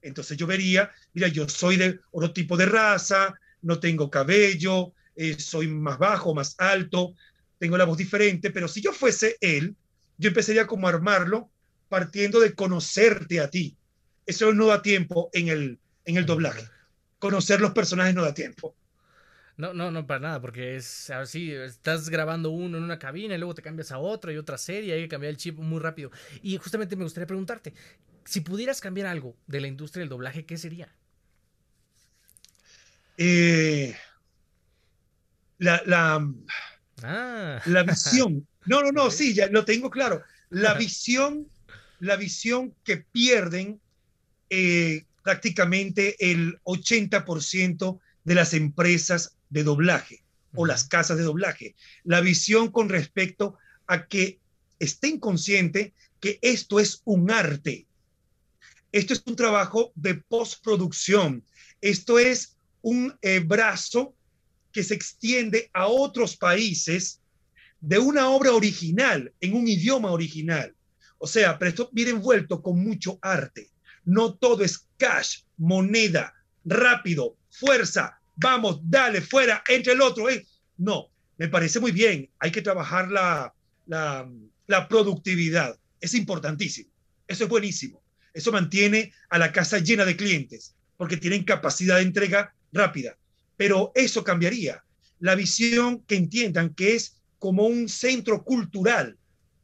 [0.02, 5.40] Entonces yo vería, mira, yo soy de otro tipo de raza, no tengo cabello, eh,
[5.40, 7.16] soy más bajo, más alto,
[7.58, 9.76] tengo la voz diferente, pero si yo fuese él,
[10.18, 11.50] yo empezaría como a armarlo
[11.90, 13.78] partiendo de conocerte a ti.
[14.26, 16.64] Eso no da tiempo en el, en el doblaje.
[17.24, 18.76] Conocer los personajes no da tiempo.
[19.56, 23.38] No, no, no, para nada, porque es así, estás grabando uno en una cabina y
[23.38, 26.12] luego te cambias a otro y otra serie, hay que cambiar el chip muy rápido.
[26.42, 27.74] Y justamente me gustaría preguntarte,
[28.26, 30.94] si pudieras cambiar algo de la industria del doblaje, ¿qué sería?
[33.18, 33.96] Eh,
[35.60, 36.30] la, la,
[37.04, 37.62] ah.
[37.66, 38.46] la visión.
[38.66, 40.24] No, no, no, sí, ya lo tengo claro.
[40.50, 41.50] La visión,
[42.00, 43.82] la visión que pierden
[44.50, 51.76] eh, prácticamente el 80% de las empresas de doblaje o las casas de doblaje.
[52.04, 53.58] La visión con respecto
[53.88, 54.40] a que
[54.80, 57.88] estén conscientes que esto es un arte.
[58.92, 61.44] Esto es un trabajo de postproducción.
[61.82, 64.14] Esto es un eh, brazo
[64.72, 67.20] que se extiende a otros países
[67.80, 70.74] de una obra original, en un idioma original.
[71.18, 73.73] O sea, pero esto viene envuelto con mucho arte.
[74.06, 76.34] No todo es cash, moneda,
[76.66, 80.30] rápido, fuerza, vamos, dale, fuera, entre el otro.
[80.30, 80.46] Eh.
[80.78, 82.30] No, me parece muy bien.
[82.40, 83.54] Hay que trabajar la,
[83.86, 84.30] la,
[84.68, 85.78] la productividad.
[86.00, 86.90] Es importantísimo.
[87.28, 88.04] Eso es buenísimo.
[88.34, 93.18] Eso mantiene a la casa llena de clientes porque tienen capacidad de entrega rápida.
[93.58, 94.84] Pero eso cambiaría.
[95.20, 99.18] La visión que entiendan que es como un centro cultural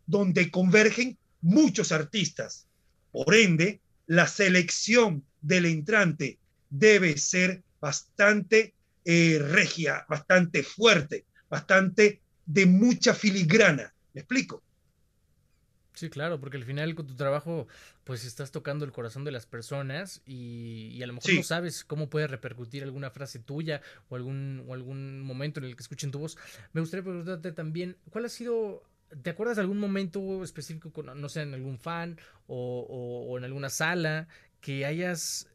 [0.05, 2.67] donde convergen muchos artistas.
[3.11, 6.39] Por ende, la selección del entrante
[6.71, 8.73] debe ser bastante
[9.05, 13.93] eh, regia, bastante fuerte, bastante de mucha filigrana.
[14.13, 14.63] ¿Me explico?
[15.93, 17.67] Sí, claro, porque al final con tu trabajo,
[18.03, 22.09] pues estás tocando el corazón de las personas y, a lo mejor no sabes cómo
[22.09, 26.17] puede repercutir alguna frase tuya o algún, o algún momento en el que escuchen tu
[26.17, 26.35] voz.
[26.73, 28.81] Me gustaría preguntarte también, ¿cuál ha sido
[29.21, 33.43] ¿Te acuerdas de algún momento específico, con, no sé, en algún fan o, o, en
[33.43, 34.27] alguna sala
[34.61, 35.47] que hayas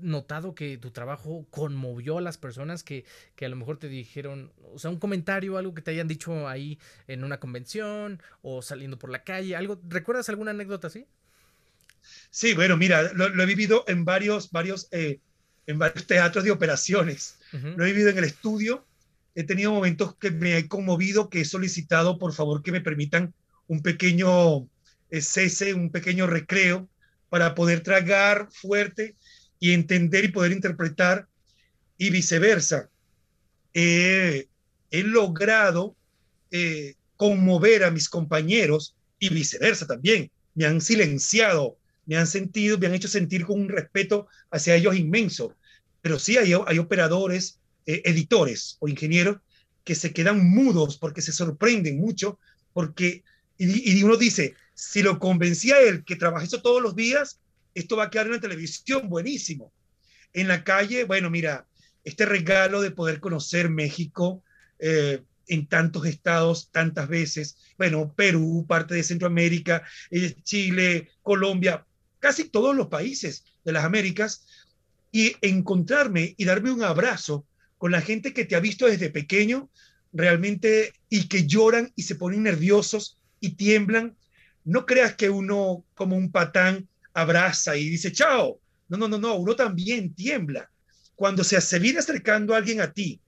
[0.00, 4.52] notado que tu trabajo conmovió a las personas que, que, a lo mejor te dijeron,
[4.74, 8.98] o sea, un comentario, algo que te hayan dicho ahí en una convención o saliendo
[8.98, 11.06] por la calle, algo, ¿recuerdas alguna anécdota así?
[12.30, 15.20] Sí, bueno, mira, lo, he vivido en varios, varios, eh,
[15.66, 17.38] en varios teatros de operaciones.
[17.52, 18.84] Lo he vivido en el estudio.
[19.34, 23.34] He tenido momentos que me he conmovido, que he solicitado, por favor, que me permitan
[23.66, 24.68] un pequeño
[25.10, 26.88] eh, cese, un pequeño recreo
[27.28, 29.16] para poder tragar fuerte
[29.58, 31.26] y entender y poder interpretar
[31.98, 32.90] y viceversa.
[33.72, 34.46] he
[34.90, 35.96] logrado
[36.50, 40.30] eh, conmover a mis compañeros y viceversa también.
[40.54, 44.96] Me han silenciado, me han sentido, me han hecho sentir con un respeto hacia ellos
[44.96, 45.56] inmenso.
[46.00, 49.38] Pero sí hay, hay operadores, eh, editores o ingenieros
[49.84, 52.38] que se quedan mudos porque se sorprenden mucho,
[52.72, 53.22] porque,
[53.58, 57.40] y, uno dice, si lo convencía él que trabaja eso todos los días,
[57.74, 59.72] esto va a quedar en la televisión, buenísimo.
[60.32, 61.66] En la calle, bueno, mira,
[62.02, 64.42] este regalo de poder conocer México
[64.78, 71.86] eh, en tantos estados, tantas veces, bueno, Perú, parte de Centroamérica, eh, Chile, Colombia,
[72.18, 74.46] casi todos los países de las Américas,
[75.12, 77.46] y encontrarme y darme un abrazo
[77.84, 79.68] con la gente que te ha visto desde pequeño,
[80.10, 84.16] realmente, y que lloran y se ponen nerviosos y tiemblan.
[84.64, 88.58] No creas que uno, como un patán, abraza y dice chao.
[88.88, 90.70] No, no, no, no, uno también tiembla.
[91.14, 93.20] Cuando se, se viene acercando alguien a ti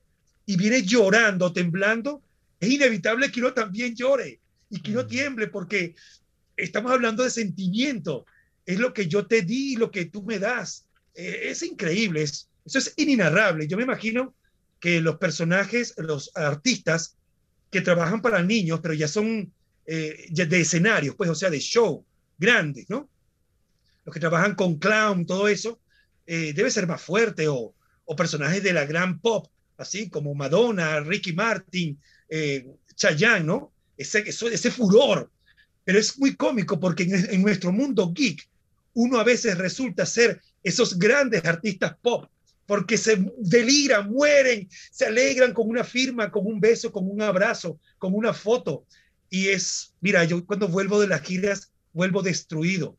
[0.47, 2.23] y viene llorando, temblando,
[2.59, 4.41] es inevitable que uno también llore
[4.71, 5.09] y que uno mm.
[5.09, 5.95] tiemble porque
[6.57, 8.25] estamos hablando de sentimiento.
[8.65, 10.87] Es lo que yo te di, lo que tú me das.
[11.15, 13.69] Eh, es increíble, es, eso es inenarrable.
[13.69, 14.35] Yo me imagino
[14.81, 17.17] que los personajes, los artistas
[17.71, 19.53] que trabajan para niños, pero ya son
[19.87, 22.05] eh, de escenarios, pues, o sea, de show
[22.39, 23.09] grandes, ¿no?
[24.07, 25.81] los que trabajan con clown, todo eso,
[26.27, 31.01] eh, debe ser más fuerte, o, o, personajes de la gran pop, así como Madonna,
[31.01, 33.73] Ricky Martin, eh, Chayanne, ¿no?
[33.97, 35.31] Ese, ese furor.
[35.85, 38.49] Pero es muy cómico porque en, nuestro mundo geek,
[38.95, 42.31] uno a veces resulta ser esos grandes artistas pop,
[42.67, 47.81] porque se deliran, mueren, se alegran con una firma, con un beso, con un abrazo,
[47.99, 48.85] con una foto.
[49.31, 52.99] Y es, mira, yo cuando vuelvo de las giras, vuelvo destruido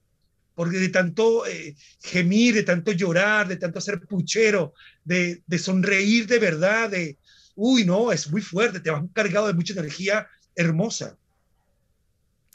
[0.58, 4.74] porque de tanto eh, gemir, de tanto llorar, de tanto hacer puchero,
[5.06, 7.20] de, de, sonreír de verdad, de,
[7.54, 11.16] uy, no, es muy fuerte, te vas cargado de mucha energía hermosa.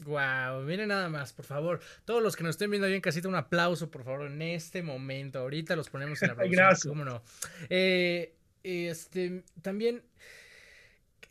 [0.04, 1.80] Wow, miren nada más, por favor.
[2.04, 4.82] Todos los que nos estén viendo ahí en casita, un aplauso, por favor, en este
[4.82, 5.38] momento.
[5.38, 6.88] Ahorita los ponemos en la Gracias.
[6.88, 7.22] ¿Cómo no?
[7.68, 10.02] Eh, este, también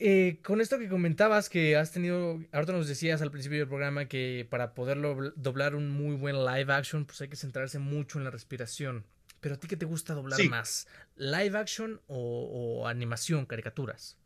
[0.03, 4.05] eh, con esto que comentabas que has tenido, ahorita nos decías al principio del programa
[4.05, 8.23] que para poderlo doblar un muy buen live action, pues hay que centrarse mucho en
[8.23, 9.05] la respiración.
[9.41, 14.17] Pero a ti qué te gusta doblar más, live action o, animación, caricaturas?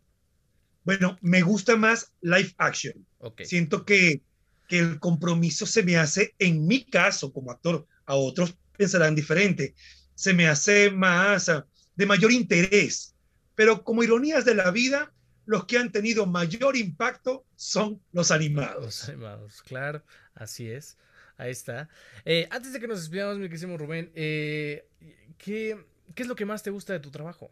[0.86, 3.06] Bueno, me gusta más live action.
[3.44, 4.22] Siento que,
[4.68, 9.76] que el compromiso se me hace, en mi caso como actor, a otros pensarán diferente,
[10.16, 11.52] se me hace más
[11.96, 13.16] de mayor interés.
[13.56, 15.14] Pero como ironías de la vida,
[15.46, 18.84] los que han tenido mayor impacto son los animados.
[18.84, 20.98] Los animados, claro, así es.
[21.38, 21.90] Ahí está.
[22.24, 24.88] Eh, antes de que nos despidamos, mi querido Rubén, eh,
[25.38, 25.78] ¿qué,
[26.16, 27.52] es lo que más te gusta de tu trabajo?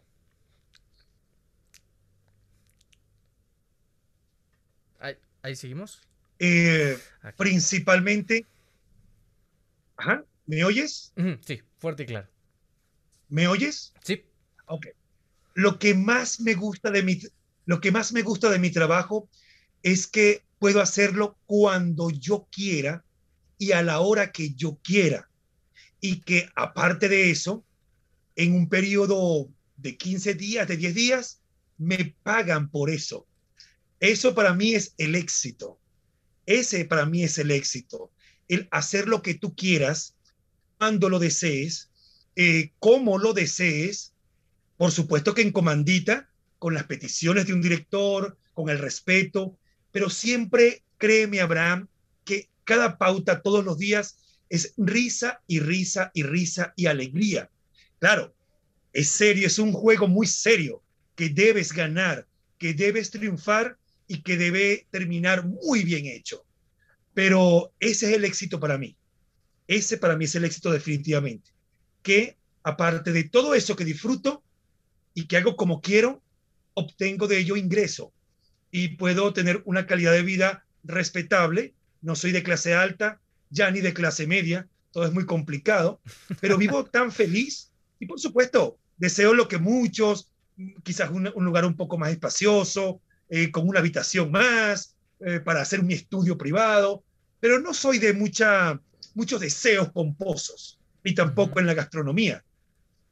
[5.41, 6.01] Ahí, seguimos.
[6.39, 6.97] Eh,
[7.37, 8.45] principalmente.
[9.97, 10.23] Ajá.
[10.45, 11.13] ¿Me oyes?
[11.45, 12.27] sí, fuerte y claro.
[13.29, 13.93] ¿Me oyes?
[14.03, 14.23] Sí.
[14.67, 14.87] Ok.
[15.53, 17.21] Lo que más me gusta de mi,
[17.65, 19.29] lo que más me gusta de mi trabajo
[19.83, 23.03] es que puedo hacerlo cuando yo quiera
[23.57, 25.29] y a la hora que yo quiera.
[26.01, 27.63] Y que aparte de eso,
[28.35, 31.41] en un periodo de 15 días, de 10 días,
[31.77, 33.25] me pagan por eso.
[33.99, 35.79] Eso para mí es el éxito.
[36.45, 38.11] Ese para mí es el éxito.
[38.47, 40.15] El hacer lo que tú quieras,
[40.77, 41.89] cuando lo desees,
[42.35, 44.13] eh, como lo desees.
[44.77, 46.29] Por supuesto que en comandita,
[46.59, 49.57] con las peticiones de un director, con el respeto,
[49.91, 51.87] pero siempre créeme, Abraham,
[52.25, 54.17] que cada pauta todos los días
[54.49, 57.49] es risa y risa y risa y alegría.
[57.99, 58.33] Claro,
[58.91, 60.81] es serio, es un juego muy serio
[61.15, 62.27] que debes ganar,
[62.57, 63.77] que debes triunfar
[64.07, 66.45] y que debe terminar muy bien hecho.
[67.13, 68.95] Pero ese es el éxito para mí.
[69.67, 71.51] Ese para mí es el éxito definitivamente.
[72.01, 74.43] Que aparte de todo eso que disfruto
[75.13, 76.21] y que hago como quiero,
[76.73, 78.11] obtengo de ello ingreso
[78.71, 83.81] y puedo tener una calidad de vida respetable no soy de clase alta, ya ni
[83.81, 86.01] de clase media, todo es muy complicado,
[86.39, 90.29] pero vivo tan feliz y por supuesto deseo lo que muchos,
[90.83, 93.01] quizás un, lugar un poco más espacioso,
[93.35, 97.03] eh, con una habitación más, eh, para hacer mi estudio privado,
[97.39, 102.43] pero no soy de muchos deseos pomposos, ni tampoco en la gastronomía.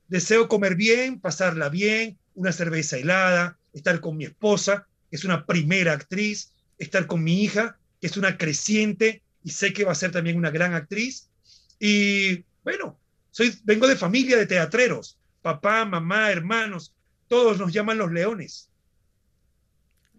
[0.09, 5.47] Deseo comer bien, pasarla bien, una cerveza helada, estar con mi esposa, que es una
[5.47, 9.95] primera actriz, estar con mi hija, que es una creciente y sé que va a
[9.95, 11.31] ser también una gran actriz.
[11.79, 12.99] Y bueno,
[13.31, 16.93] soy, vengo de familia de teatreros, papá, mamá, hermanos,
[17.27, 18.70] todos nos llaman los leones.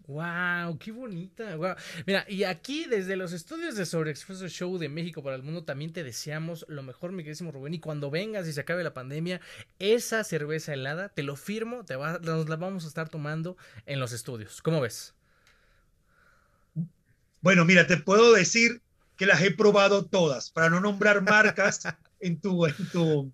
[0.07, 1.57] Wow, qué bonita.
[2.05, 5.63] Mira, y aquí desde los estudios de Sobre Expreso Show de México para el Mundo
[5.63, 7.73] también te deseamos lo mejor, mi queridísimo Rubén.
[7.73, 9.39] Y cuando vengas y se acabe la pandemia,
[9.79, 14.11] esa cerveza helada, te lo firmo, te nos la vamos a estar tomando en los
[14.11, 14.61] estudios.
[14.61, 15.15] ¿Cómo ves?
[17.39, 18.81] Bueno, mira, te puedo decir
[19.15, 21.83] que las he probado todas, para no nombrar marcas
[22.19, 23.31] en tu, en tu,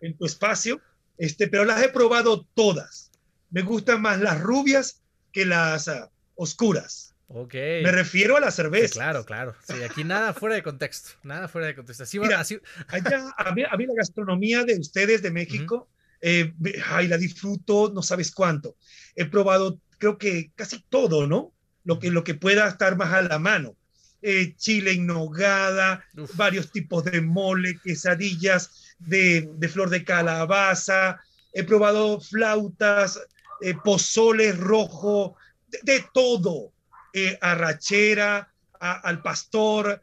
[0.00, 0.80] en tu espacio,
[1.18, 3.12] este, pero las he probado todas.
[3.50, 7.14] Me gustan más las rubias que las ah, oscuras.
[7.28, 7.54] Ok.
[7.54, 8.94] Me refiero a la cerveza.
[8.94, 9.54] claro, claro.
[9.66, 11.10] Sí, aquí nada fuera de contexto.
[11.22, 12.02] Nada fuera de contexto.
[12.02, 12.58] Así, Mira, así...
[12.88, 15.88] Allá, a mí, la gastronomía de ustedes de México,
[16.20, 16.52] eh,
[16.88, 18.76] ay, la disfruto, no sabes cuánto.
[19.14, 21.52] He probado, creo que casi todo, ¿no?
[21.84, 23.76] lo que, lo que pueda estar más a la mano.
[24.22, 31.18] Eh, chile en nogada, varios tipos de mole, quesadillas de, flor de calabaza,
[31.54, 33.18] he probado flautas,
[33.62, 35.36] eh, pozole rojo,
[35.82, 36.72] de, todo,
[37.12, 40.00] eh, arrachera, al pastor,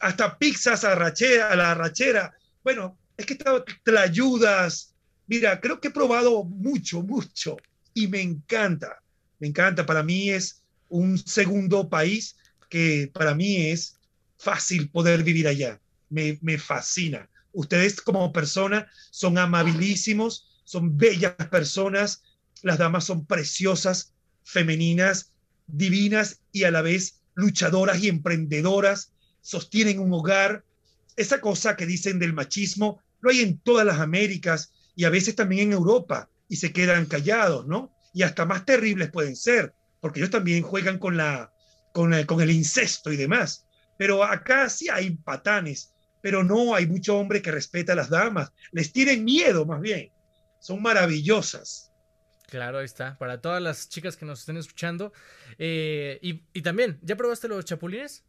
[0.00, 2.32] hasta pizzas arrachera, a la arrachera.
[2.64, 4.94] Bueno, es que te ayudas.
[5.26, 7.58] Mira, creo que he probado mucho, mucho
[7.92, 9.00] y me encanta
[9.40, 9.84] me encanta.
[9.84, 12.36] Para mí es un segundo país
[12.68, 13.98] que para mí es
[14.38, 15.80] fácil poder vivir allá.
[16.08, 17.28] Me, fascina.
[17.52, 22.22] Ustedes como personas son amabilísimos, son bellas personas.
[22.62, 24.12] Las damas son preciosas,
[24.44, 25.32] femeninas,
[25.66, 29.12] divinas y a la vez luchadoras y emprendedoras.
[29.40, 30.64] Sostienen un hogar.
[31.16, 35.34] Esa cosa que dicen del machismo lo hay en todas las Américas y a veces
[35.34, 37.92] también en Europa y se quedan callados, ¿no?
[38.12, 41.52] y hasta más terribles pueden ser, porque ellos también juegan con, la,
[41.92, 43.66] con, el, el incesto y demás.
[43.98, 45.92] Pero acá sí hay patanes,
[46.22, 48.52] pero no hay mucho hombre que respeta a las damas.
[48.72, 50.10] Les tienen miedo más bien.
[50.60, 51.89] Son maravillosas.
[52.50, 53.16] Claro, ahí está.
[53.16, 55.12] Para todas las chicas que nos estén escuchando.
[55.56, 58.24] Eh, y, también, ¿ya probaste los chapulines?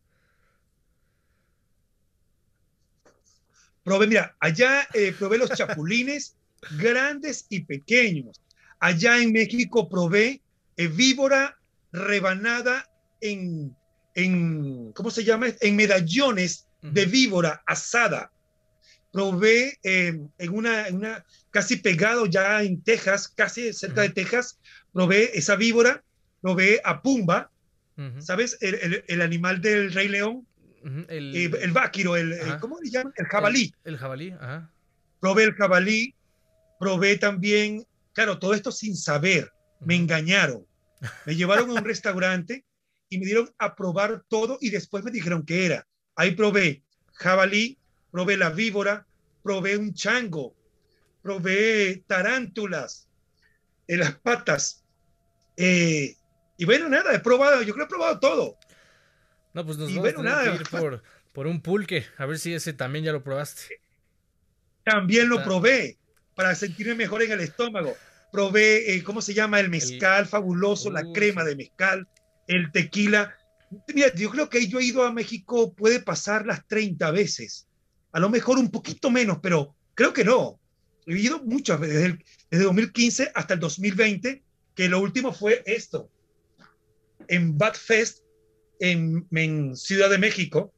[3.83, 6.37] Probé, mira, allá eh, probé los chapulines
[6.77, 8.39] grandes y pequeños.
[8.79, 10.41] Allá en México probé
[10.77, 11.57] eh, víbora
[11.91, 12.87] rebanada
[13.21, 13.75] en,
[14.13, 15.47] en, ¿cómo se llama?
[15.61, 18.31] En medallones de víbora asada.
[19.11, 24.59] Probé en, una, en, una, casi pegado ya en Texas, casi cerca de Texas,
[24.93, 26.03] probé esa víbora,
[26.41, 27.51] probé a Pumba,
[28.19, 28.57] ¿sabes?
[28.61, 30.47] El, el, animal del Rey León,
[31.09, 33.13] el, eh, el váquiro, el, ¿cómo le llaman?
[33.17, 33.73] El jabalí.
[33.83, 34.71] El, jabalí, ajá.
[35.19, 36.15] Probé el jabalí,
[36.79, 40.65] probé también, claro, todo esto sin saber, me engañaron.
[41.25, 42.63] Me llevaron a un restaurante
[43.09, 45.87] y me dieron a probar todo y después me dijeron que era.
[46.15, 46.83] Ahí probé
[47.13, 47.77] jabalí,
[48.11, 49.05] probé la víbora,
[49.41, 50.55] probé un chango,
[51.21, 53.07] probé tarántulas
[53.87, 54.83] en las patas.
[55.57, 56.15] Eh,
[56.57, 58.57] y bueno, nada, he probado, yo creo que he probado todo.
[59.53, 61.03] No, pues nos vamos a ir por,
[61.33, 63.81] por, un pulque, a ver si ese también ya lo probaste.
[64.83, 65.97] También lo probé
[66.35, 67.95] para sentirme mejor en el estómago.
[68.31, 69.59] Probé, eh, ¿cómo se llama?
[69.59, 72.07] El mezcal fabuloso, la crema de mezcal,
[72.47, 73.35] el tequila.
[73.93, 77.67] Mira, yo creo que yo he ido a México, puede pasar las 30 veces.
[78.11, 80.59] A lo mejor un poquito menos, pero creo que no.
[81.05, 84.43] He ido muchas veces, desde, el, desde 2015 hasta el 2020,
[84.75, 86.09] que lo último fue esto.
[87.27, 88.19] En Bad Fest,
[88.79, 90.73] en, en Ciudad de México,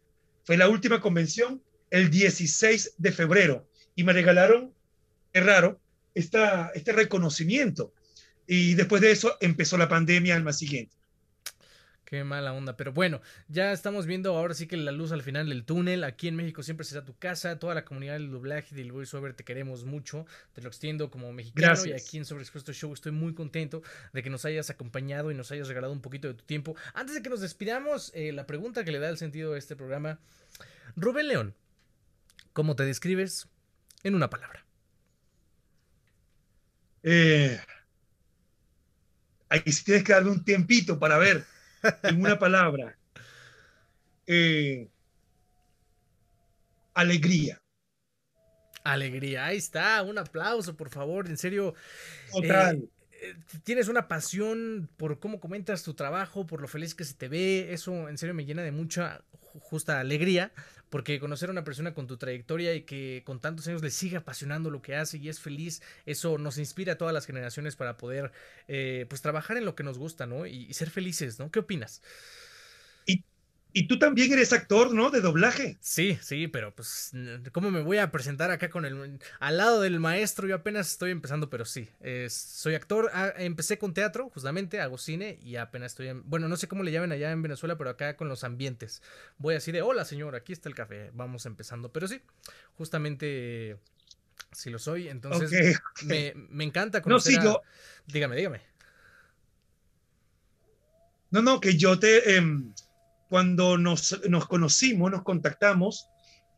[0.46, 4.74] fue la última convención el 16 de febrero y me regalaron,
[5.32, 5.80] es raro,
[6.16, 7.94] esta, este reconocimiento.
[8.48, 10.96] Y después de eso empezó la pandemia al mes siguiente.
[12.06, 15.48] Qué mala onda, pero bueno, ya estamos viendo ahora sí que la luz al final
[15.48, 16.04] del túnel.
[16.04, 17.60] Aquí en México siempre será tu casa.
[17.60, 20.26] Toda la comunidad del doblaje y del voiceover te queremos mucho.
[20.54, 21.86] Te lo extiendo como mexicano.
[21.86, 23.82] Y aquí en Sobreexpuesto Show estoy muy contento
[24.12, 26.76] de que nos hayas acompañado y nos hayas regalado un poquito de tu tiempo.
[26.94, 29.76] Antes de que nos despidamos, eh, la pregunta que le da el sentido a este
[29.76, 30.20] programa.
[30.98, 31.56] Rubén León,
[32.52, 33.48] ¿cómo te describes
[34.04, 34.66] en una palabra?
[37.02, 37.60] Eh,
[39.50, 41.46] ahí sí tienes que darle un tiempito para ver
[42.04, 42.98] en una palabra.
[44.28, 44.90] Eh,
[46.94, 47.62] alegría.
[48.84, 51.74] Alegría, ahí está, un aplauso, por favor, en serio.
[52.32, 52.90] Total.
[53.12, 57.30] Eh, tienes una pasión por cómo comentas tu trabajo, por lo feliz que se te
[57.30, 59.24] ve, eso en serio me llena de mucha
[59.60, 60.52] justa alegría,
[60.90, 64.18] porque conocer a una persona con tu trayectoria y que con tantos años le sigue
[64.18, 67.98] apasionando lo que hace y es feliz, eso nos inspira a todas las generaciones para
[67.98, 68.32] poder
[68.68, 70.46] eh, pues trabajar en lo que nos gusta, ¿no?
[70.46, 71.52] Y, y ser felices, ¿no?
[71.52, 72.02] ¿Qué opinas?
[73.76, 75.10] Y tú también eres actor, ¿no?
[75.10, 75.78] De doblaje.
[75.82, 77.12] Sí, sí, pero pues,
[77.52, 79.20] ¿cómo me voy a presentar acá con el...
[79.40, 80.48] al lado del maestro?
[80.48, 81.90] Yo apenas estoy empezando, pero sí,
[82.30, 83.10] soy actor.
[83.14, 86.30] Ah, empecé con teatro, justamente, hago cine y apenas estoy en...
[86.30, 89.02] Bueno, no sé cómo le llaman allá en Venezuela, pero acá con los ambientes.
[89.40, 91.92] Voy así de, hola señor, aquí está el café, vamos empezando.
[91.92, 92.22] Pero sí,
[92.78, 93.80] justamente,
[94.52, 97.34] sí lo soy, entonces Me, me, encanta conocer...
[97.38, 97.62] No, sí, yo...
[98.06, 98.62] Dígame, dígame.
[101.32, 102.36] No, no, que yo te...
[102.36, 102.72] Em,
[103.34, 106.08] cuando nos, nos conocimos, nos contactamos,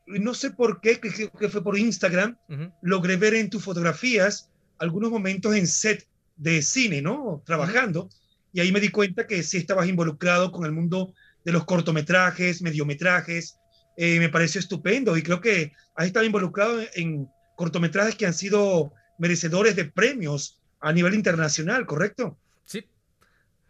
[0.07, 2.37] no sé por qué, que, que fue por Instagram,
[2.81, 6.05] logré ver en tus fotografías algunos momentos en set
[6.35, 7.41] de cine, ¿no?
[7.45, 8.09] Trabajando.
[8.51, 11.13] Y ahí me di cuenta que sí estabas involucrado con el mundo
[11.45, 13.57] de los cortometrajes, mediometrajes.
[13.95, 18.91] Eh, me pareció estupendo y creo que has estado involucrado en cortometrajes que han sido
[19.17, 22.37] merecedores de premios a nivel internacional, ¿correcto?
[22.65, 22.85] Sí,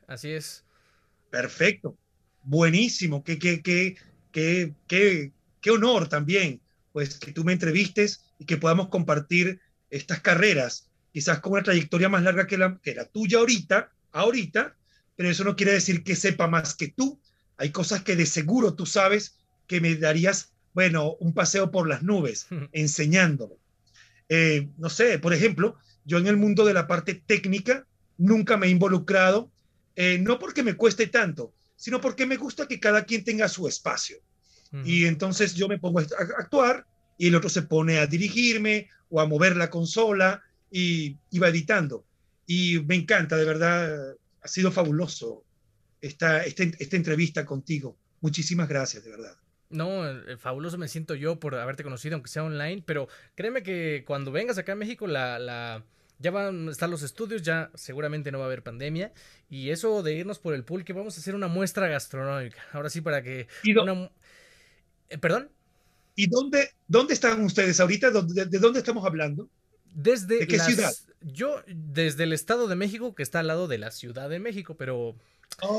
[0.07, 0.65] así es.
[1.29, 1.99] Perfecto
[2.45, 3.61] buenísimo, qué, qué,
[4.31, 6.61] qué, qué, honor también,
[6.93, 12.07] pues que tú me entrevistes y que podamos compartir estas carreras, quizás con una trayectoria
[12.07, 14.75] más larga que la, que la tuya ahorita, ahorita,
[15.15, 17.19] pero eso no quiere decir que sepa más que tú.
[17.57, 19.37] Hay cosas que de seguro tú sabes
[19.67, 23.55] que me darías, bueno, un paseo por las nubes, enseñándome.
[24.29, 27.87] Eh, no sé, por ejemplo, yo en el mundo de la parte técnica
[28.17, 29.51] nunca me he involucrado,
[29.95, 33.67] eh, no porque me cueste tanto, sino porque me gusta que cada quien tenga su
[33.67, 34.17] espacio.
[34.83, 36.03] Y entonces yo me pongo a
[36.37, 36.85] actuar
[37.17, 42.03] y el otro se pone a dirigirme o a mover la consola y, va editando.
[42.45, 45.45] Y me encanta, de verdad, ha sido fabuloso
[46.01, 47.95] esta, esta, esta entrevista contigo.
[48.19, 49.37] Muchísimas gracias, de verdad.
[49.69, 54.03] No, eh, fabuloso me siento yo por haberte conocido, aunque sea online, pero créeme que
[54.05, 55.83] cuando vengas acá a México, la, la,
[56.19, 59.13] ya van a estar los estudios, ya seguramente no va a haber pandemia.
[59.49, 62.57] Y eso de irnos por el pool, que vamos a hacer una muestra gastronómica.
[62.71, 63.47] Ahora sí, para que.
[65.09, 65.49] Eh, ¿Perdón?
[66.15, 68.11] ¿Y dónde, dónde están ustedes ahorita?
[68.11, 69.49] ¿De, dónde estamos hablando?
[69.93, 70.93] Desde ¿De qué ciudad?
[71.21, 74.75] Yo, desde el Estado de México, que está al lado de la Ciudad de México,
[74.77, 75.15] pero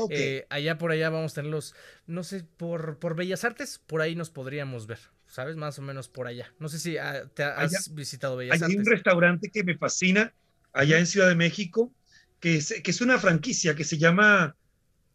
[0.09, 4.15] eh, allá por allá vamos a tenerlos, no sé, por, por Bellas Artes, por ahí
[4.15, 4.99] nos podríamos ver.
[5.27, 5.57] ¿sabes?
[5.57, 6.53] Más o menos por allá.
[6.57, 8.69] No sé si ah, te has visitado Bellas Artes.
[8.69, 10.33] Hay un restaurante que me fascina
[10.71, 11.91] allá en Ciudad de México
[12.39, 14.55] que es, que es una franquicia que se llama,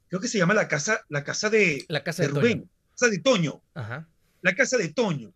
[0.08, 2.70] creo que se llama la casa, la casa de, La casa de, Rubén, Toño.
[2.90, 4.08] casa de Toño, Ajá.
[4.42, 5.32] la casa de Toño.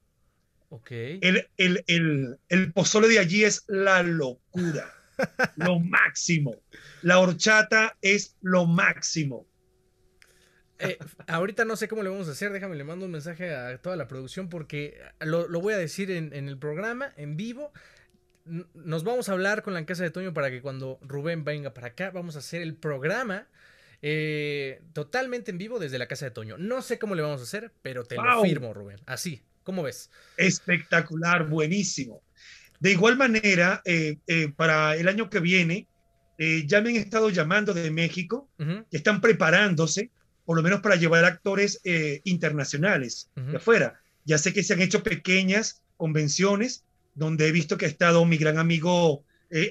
[0.69, 0.91] Ok.
[0.91, 4.93] El, el, el, el pozole de allí es la locura,
[5.57, 6.57] lo máximo.
[7.03, 9.47] La horchata es lo máximo.
[10.79, 13.79] Eh, ahorita no sé cómo le vamos a hacer, déjame le mando un mensaje a
[13.79, 17.73] toda la producción porque lo, lo voy a decir en, en el programa, en vivo.
[18.45, 21.89] Nos vamos a hablar con la casa de Toño para que cuando Rubén venga para
[21.89, 23.49] acá, vamos a hacer el programa
[24.03, 26.59] eh, totalmente en vivo desde la casa de Toño.
[26.59, 29.01] No sé cómo le vamos a hacer, pero te lo firmo, Rubén.
[29.07, 30.11] Así, ¿cómo ves?
[30.37, 32.23] Espectacular, buenísimo.
[32.81, 35.87] De igual manera, eh, eh, para el año que viene,
[36.39, 40.11] eh, ya me han estado llamando de México, que están preparándose,
[40.45, 41.81] por lo menos para llevar actores
[42.25, 44.01] internacionales de afuera.
[44.25, 48.37] Ya sé que se han hecho pequeñas convenciones donde he visto que ha estado mi
[48.37, 49.25] gran amigo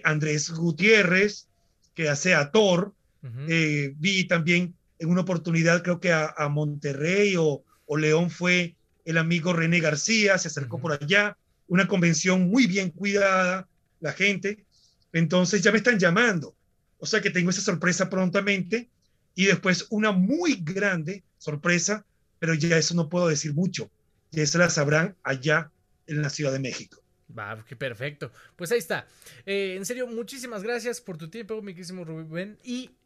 [0.04, 1.48] Andrés Gutiérrez,
[1.94, 2.94] que hace a Thor.
[3.22, 8.76] Vi también en una oportunidad, creo que a, a Monterrey o, o León fue
[9.06, 11.38] el amigo René García, se acercó por allá,
[11.68, 13.68] una convención muy bien cuidada,
[14.00, 14.66] la gente.
[15.14, 16.56] Entonces ya me están llamando.
[16.98, 18.90] O sea que tengo esa sorpresa prontamente
[19.36, 22.06] y después una muy grande sorpresa,
[22.40, 23.90] pero ya eso no puedo decir mucho.
[24.32, 25.72] Y eso la sabrán allá
[26.08, 27.02] en la Ciudad de México.
[27.38, 28.32] Va, qué perfecto.
[28.56, 29.08] Pues ahí está.
[29.46, 32.58] Eh, en serio, muchísimas gracias por tu tiempo, mi querísimo Rubén.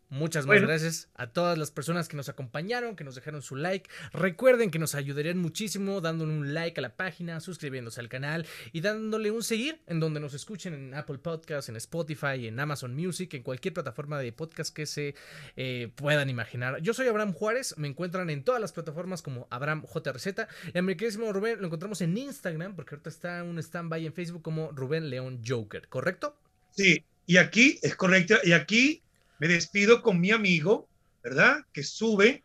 [0.10, 0.68] Muchas más Bueno.
[0.68, 3.90] gracias a todas las personas que nos acompañaron, que nos dejaron su like.
[4.12, 8.82] Recuerden que nos ayudarían muchísimo dándole un like a la página, suscribiéndose al canal y
[8.82, 13.34] dándole un seguir en donde nos escuchen en Apple Podcasts, en Spotify, en Amazon Music,
[13.34, 15.16] en cualquier plataforma de podcast que se
[15.56, 16.82] eh, puedan imaginar.
[16.82, 20.28] Yo soy Abraham Juárez, me encuentran en todas las plataformas como Abraham JRZ.
[20.74, 24.14] Y a mi queridísimo Rubén lo encontramos en Instagram, porque ahorita está un stand-by en
[24.14, 26.36] Facebook como Rubén León Joker, ¿correcto?
[26.72, 29.04] Sí, y aquí es correcto, y aquí
[29.40, 30.88] me despido con mi amigo,
[31.24, 31.66] ¿verdad?
[31.74, 32.44] Que sube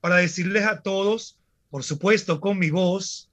[0.00, 1.38] para decirles a todos,
[1.70, 3.28] por supuesto, con mi voz,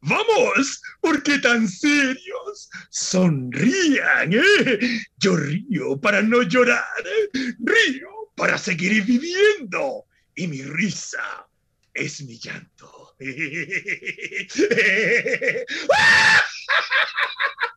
[0.00, 0.80] ¡Vamos!
[1.00, 2.70] ¿Por qué tan serios?
[2.88, 5.02] Sonrían, ¿eh?
[5.18, 6.84] Yo río para no llorar,
[7.58, 10.04] río para seguir viviendo,
[10.36, 11.48] y mi risa
[11.94, 13.16] es mi llanto.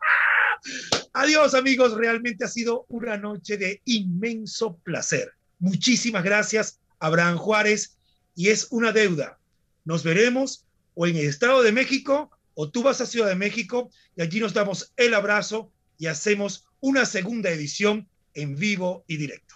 [1.13, 5.33] Adiós amigos, realmente ha sido una noche de inmenso placer.
[5.59, 7.97] Muchísimas gracias, Abraham Juárez,
[8.35, 9.39] y es una deuda.
[9.85, 13.89] Nos veremos o en el Estado de México o tú vas a Ciudad de México
[14.15, 19.55] y allí nos damos el abrazo y hacemos una segunda edición en vivo y directo.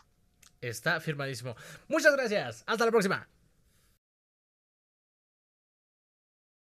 [0.62, 1.56] Está firmadísimo.
[1.88, 2.64] Muchas gracias.
[2.66, 3.28] Hasta la próxima.